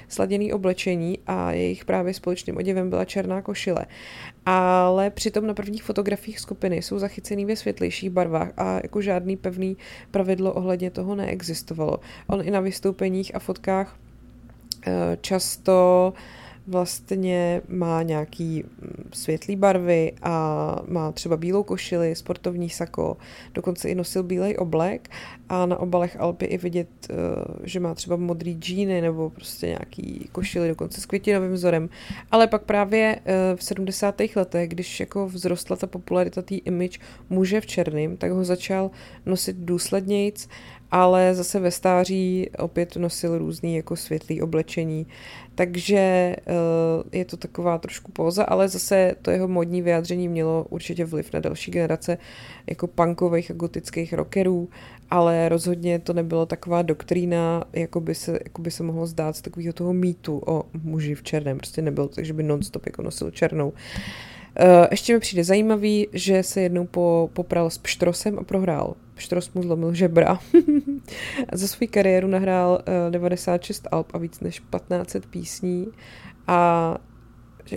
sladěný 0.09 0.53
oblečení 0.53 1.19
a 1.27 1.53
jejich 1.53 1.85
právě 1.85 2.15
společným 2.15 2.57
oděvem 2.57 2.91
byla 2.91 3.05
černá 3.05 3.43
košile. 3.43 3.87
Ale 4.47 5.11
přitom 5.11 5.47
na 5.47 5.55
prvních 5.55 5.83
fotografiích 5.83 6.41
skupiny 6.41 6.77
jsou 6.83 6.99
zachycený 6.99 7.45
ve 7.45 7.57
světlejších 7.57 8.11
barvách 8.11 8.53
a 8.57 8.81
jako 8.83 9.01
žádný 9.01 9.37
pevný 9.37 9.77
pravidlo 10.11 10.53
ohledně 10.53 10.91
toho 10.91 11.15
neexistovalo. 11.15 12.01
On 12.27 12.43
i 12.49 12.51
na 12.51 12.61
vystoupeních 12.61 13.35
a 13.35 13.39
fotkách 13.39 13.97
eh, 14.87 15.19
často 15.21 16.13
uh, 16.17 16.48
vlastně 16.69 17.63
má 17.69 18.03
nějaký 18.03 18.65
mm, 18.65 19.11
světlý 19.13 19.57
barvy 19.57 20.13
a 20.23 20.77
má 20.89 21.13
třeba 21.13 21.37
bílou 21.37 21.63
košili, 21.63 22.15
sportovní 22.15 22.71
sako, 22.71 23.17
dokonce 23.55 23.89
i 23.89 23.95
nosil 23.95 24.23
bílej 24.23 24.57
oblek 24.59 25.11
a 25.49 25.67
na 25.67 25.77
obalech 25.77 26.21
Alpy 26.21 26.45
i 26.45 26.59
vidět, 26.59 26.89
eh, 27.11 27.15
že 27.63 27.81
má 27.81 27.95
třeba 27.95 28.17
modrý 28.17 28.55
džíny 28.55 29.01
nebo 29.01 29.31
prostě 29.31 29.67
nějaký 29.67 30.29
košily 30.33 30.69
dokonce 30.69 31.01
s 31.01 31.07
květinovým 31.07 31.53
vzorem. 31.53 31.89
Ale 32.31 32.47
pak 32.47 32.63
právě 32.63 33.21
eh, 33.25 33.57
v 33.57 33.65
70. 33.65 34.15
letech, 34.37 34.69
když 34.69 35.01
jako 35.01 35.29
vzrostla 35.29 35.77
ta 35.77 35.87
popularita 35.87 36.43
té 36.43 36.55
image 36.55 36.99
muže 37.31 37.61
v 37.61 37.67
černém, 37.67 38.17
tak 38.17 38.33
ho 38.33 38.45
začal 38.45 38.91
nosit 39.27 39.57
důslednějc 39.57 40.49
ale 40.91 41.35
zase 41.35 41.61
ve 41.61 41.71
stáří 41.71 42.51
opět 42.59 42.97
nosil 42.97 43.39
různý 43.39 43.77
jako 43.77 43.97
světlý 43.97 44.43
oblečení, 44.43 45.07
takže 45.55 45.99
eh, 45.99 46.37
je 47.13 47.25
to 47.25 47.37
taková 47.37 47.79
trošku 47.79 48.13
póza, 48.13 48.45
ale 48.45 48.69
zase 48.69 49.15
to 49.23 49.31
jeho 49.31 49.49
modní 49.49 49.83
vyjádření 49.83 50.29
mělo 50.29 50.67
určitě 50.71 51.05
vliv 51.05 51.33
na 51.33 51.41
další 51.41 51.71
generace 51.71 52.19
jako 52.67 52.87
punkových 52.87 53.51
a 53.51 53.55
gotických 53.55 54.13
rockerů, 54.13 54.69
ale 55.11 55.49
rozhodně 55.49 55.99
to 55.99 56.13
nebylo 56.13 56.47
taková 56.47 56.83
doktrína, 56.83 57.65
jako 57.73 58.01
by 58.01 58.15
se, 58.15 58.33
jako 58.33 58.63
by 58.63 58.71
se 58.71 58.83
mohlo 58.83 59.07
zdát 59.07 59.37
z 59.37 59.43
takového 59.43 59.73
toho 59.73 59.93
mýtu 59.93 60.43
o 60.47 60.65
muži 60.83 61.15
v 61.15 61.23
černém. 61.23 61.57
Prostě 61.57 61.83
nebylo 61.83 62.09
tak, 62.09 62.25
že 62.25 62.33
by 62.33 62.43
nonstop 62.43 62.87
jako 62.87 63.03
nosil 63.03 63.31
černou. 63.31 63.73
Eh, 64.61 64.89
ještě 64.91 65.15
mi 65.15 65.21
přijde 65.21 65.45
zajímavý, 65.45 66.09
že 66.13 66.43
se 66.43 66.61
jednou 66.61 66.87
po, 66.87 67.31
popral 67.33 67.71
s 67.71 67.79
Pštrosem 67.79 68.39
a 68.39 68.43
prohrál. 68.43 68.95
Pštros 69.19 69.53
mu 69.55 69.63
zlomil 69.63 69.95
žebra. 69.95 70.39
Za 71.53 71.69
svou 71.69 71.87
kariéru 71.91 72.29
nahrál 72.29 72.83
uh, 73.07 73.11
96 73.11 73.89
alb 73.91 74.07
a 74.15 74.19
víc 74.19 74.41
než 74.41 74.61
1500 74.61 75.27
písní 75.27 75.87
a 76.47 76.97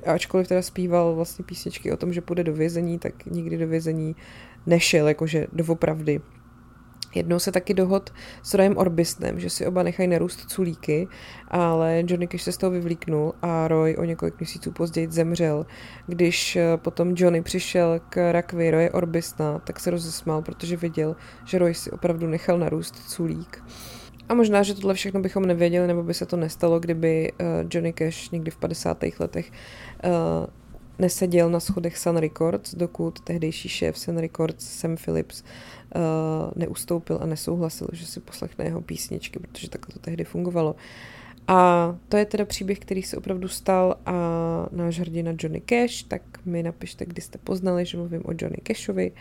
ačkoliv 0.05 0.47
teda 0.47 0.61
zpíval 0.61 1.15
vlastně 1.15 1.45
písničky 1.45 1.91
o 1.91 1.97
tom, 1.97 2.13
že 2.13 2.21
půjde 2.21 2.43
do 2.43 2.53
vězení, 2.53 2.99
tak 2.99 3.25
nikdy 3.25 3.57
do 3.57 3.67
vězení 3.67 4.15
nešel, 4.65 5.07
jakože 5.07 5.47
doopravdy. 5.53 6.21
Jednou 7.15 7.39
se 7.39 7.51
taky 7.51 7.73
dohod 7.73 8.13
s 8.43 8.53
Royem 8.53 8.77
Orbisnem, 8.77 9.39
že 9.39 9.49
si 9.49 9.67
oba 9.67 9.83
nechají 9.83 10.09
narůst 10.09 10.49
culíky, 10.49 11.07
ale 11.47 12.03
Johnny 12.07 12.27
Cash 12.27 12.43
se 12.43 12.51
z 12.51 12.57
toho 12.57 12.71
vyvlíknul 12.71 13.33
a 13.41 13.67
Roy 13.67 13.97
o 13.97 14.03
několik 14.03 14.39
měsíců 14.39 14.71
později 14.71 15.07
zemřel. 15.11 15.65
Když 16.07 16.55
eh, 16.55 16.77
potom 16.77 17.13
Johnny 17.17 17.41
přišel 17.41 17.99
k 18.09 18.31
rakvi 18.31 18.71
Roye 18.71 18.91
Orbisna, 18.91 19.59
tak 19.59 19.79
se 19.79 19.91
rozesmál, 19.91 20.41
protože 20.41 20.77
viděl, 20.77 21.15
že 21.45 21.59
Roy 21.59 21.73
si 21.73 21.91
opravdu 21.91 22.27
nechal 22.27 22.57
narůst 22.57 22.95
culík. 23.09 23.63
A 24.29 24.33
možná, 24.33 24.63
že 24.63 24.73
tohle 24.73 24.93
všechno 24.93 25.19
bychom 25.19 25.45
nevěděli, 25.45 25.87
nebo 25.87 26.03
by 26.03 26.13
se 26.13 26.25
to 26.25 26.37
nestalo, 26.37 26.79
kdyby 26.79 27.31
uh, 27.31 27.47
Johnny 27.71 27.93
Cash 27.93 28.31
někdy 28.31 28.51
v 28.51 28.57
50. 28.57 29.03
letech 29.19 29.51
uh, 30.03 30.11
neseděl 30.99 31.49
na 31.49 31.59
schodech 31.59 31.97
Sun 31.97 32.17
Records, 32.17 32.75
dokud 32.75 33.19
tehdejší 33.19 33.69
šéf 33.69 33.97
Sun 33.97 34.17
Records 34.17 34.79
Sam 34.79 34.95
Phillips 34.95 35.43
uh, 35.95 36.01
neustoupil 36.55 37.19
a 37.21 37.25
nesouhlasil, 37.25 37.87
že 37.91 38.05
si 38.05 38.19
poslechne 38.19 38.65
jeho 38.65 38.81
písničky, 38.81 39.39
protože 39.39 39.69
takhle 39.69 39.93
to 39.93 39.99
tehdy 39.99 40.23
fungovalo. 40.23 40.75
A 41.47 41.95
to 42.09 42.17
je 42.17 42.25
teda 42.25 42.45
příběh, 42.45 42.79
který 42.79 43.03
se 43.03 43.17
opravdu 43.17 43.47
stal 43.47 43.95
a 44.05 44.15
náš 44.71 44.99
hrdina 44.99 45.31
Johnny 45.39 45.61
Cash, 45.61 46.03
tak 46.03 46.21
mi 46.45 46.63
napište, 46.63 47.05
kdy 47.05 47.21
jste 47.21 47.37
poznali, 47.37 47.85
že 47.85 47.97
mluvím 47.97 48.21
o 48.25 48.31
Johnny 48.31 48.57
Cashovi. 48.67 49.11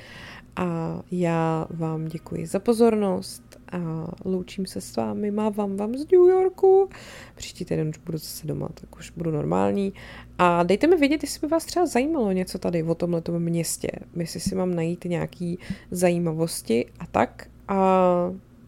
A 0.56 1.00
já 1.10 1.66
vám 1.70 2.04
děkuji 2.04 2.46
za 2.46 2.58
pozornost 2.58 3.49
a 3.72 4.08
loučím 4.24 4.66
se 4.66 4.80
s 4.80 4.96
vámi, 4.96 5.30
mávám 5.30 5.76
vám 5.76 5.94
z 5.94 6.10
New 6.12 6.28
Yorku. 6.30 6.88
Příští 7.34 7.64
týden 7.64 7.88
už 7.88 7.98
budu 7.98 8.18
zase 8.18 8.46
doma, 8.46 8.68
tak 8.74 8.96
už 8.98 9.10
budu 9.10 9.30
normální. 9.30 9.92
A 10.38 10.62
dejte 10.62 10.86
mi 10.86 10.96
vědět, 10.96 11.22
jestli 11.22 11.40
by 11.40 11.46
vás 11.46 11.64
třeba 11.64 11.86
zajímalo 11.86 12.32
něco 12.32 12.58
tady 12.58 12.82
o 12.82 12.94
tomhle 12.94 13.22
městě, 13.38 13.90
jestli 14.16 14.40
si 14.40 14.54
mám 14.54 14.74
najít 14.74 15.04
nějaký 15.04 15.58
zajímavosti 15.90 16.86
a 16.98 17.06
tak. 17.06 17.48
A 17.68 17.76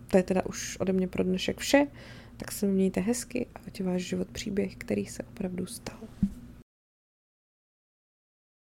to 0.06 0.16
je 0.16 0.22
teda 0.22 0.46
už 0.46 0.76
ode 0.80 0.92
mě 0.92 1.08
pro 1.08 1.24
dnešek 1.24 1.58
vše 1.58 1.86
tak 2.42 2.52
se 2.52 2.66
mějte 2.66 3.00
hezky 3.00 3.46
a 3.54 3.58
ať 3.66 3.82
váš 3.82 4.02
život 4.02 4.28
příběh, 4.28 4.76
který 4.76 5.06
se 5.06 5.22
opravdu 5.22 5.66
stal. 5.66 5.98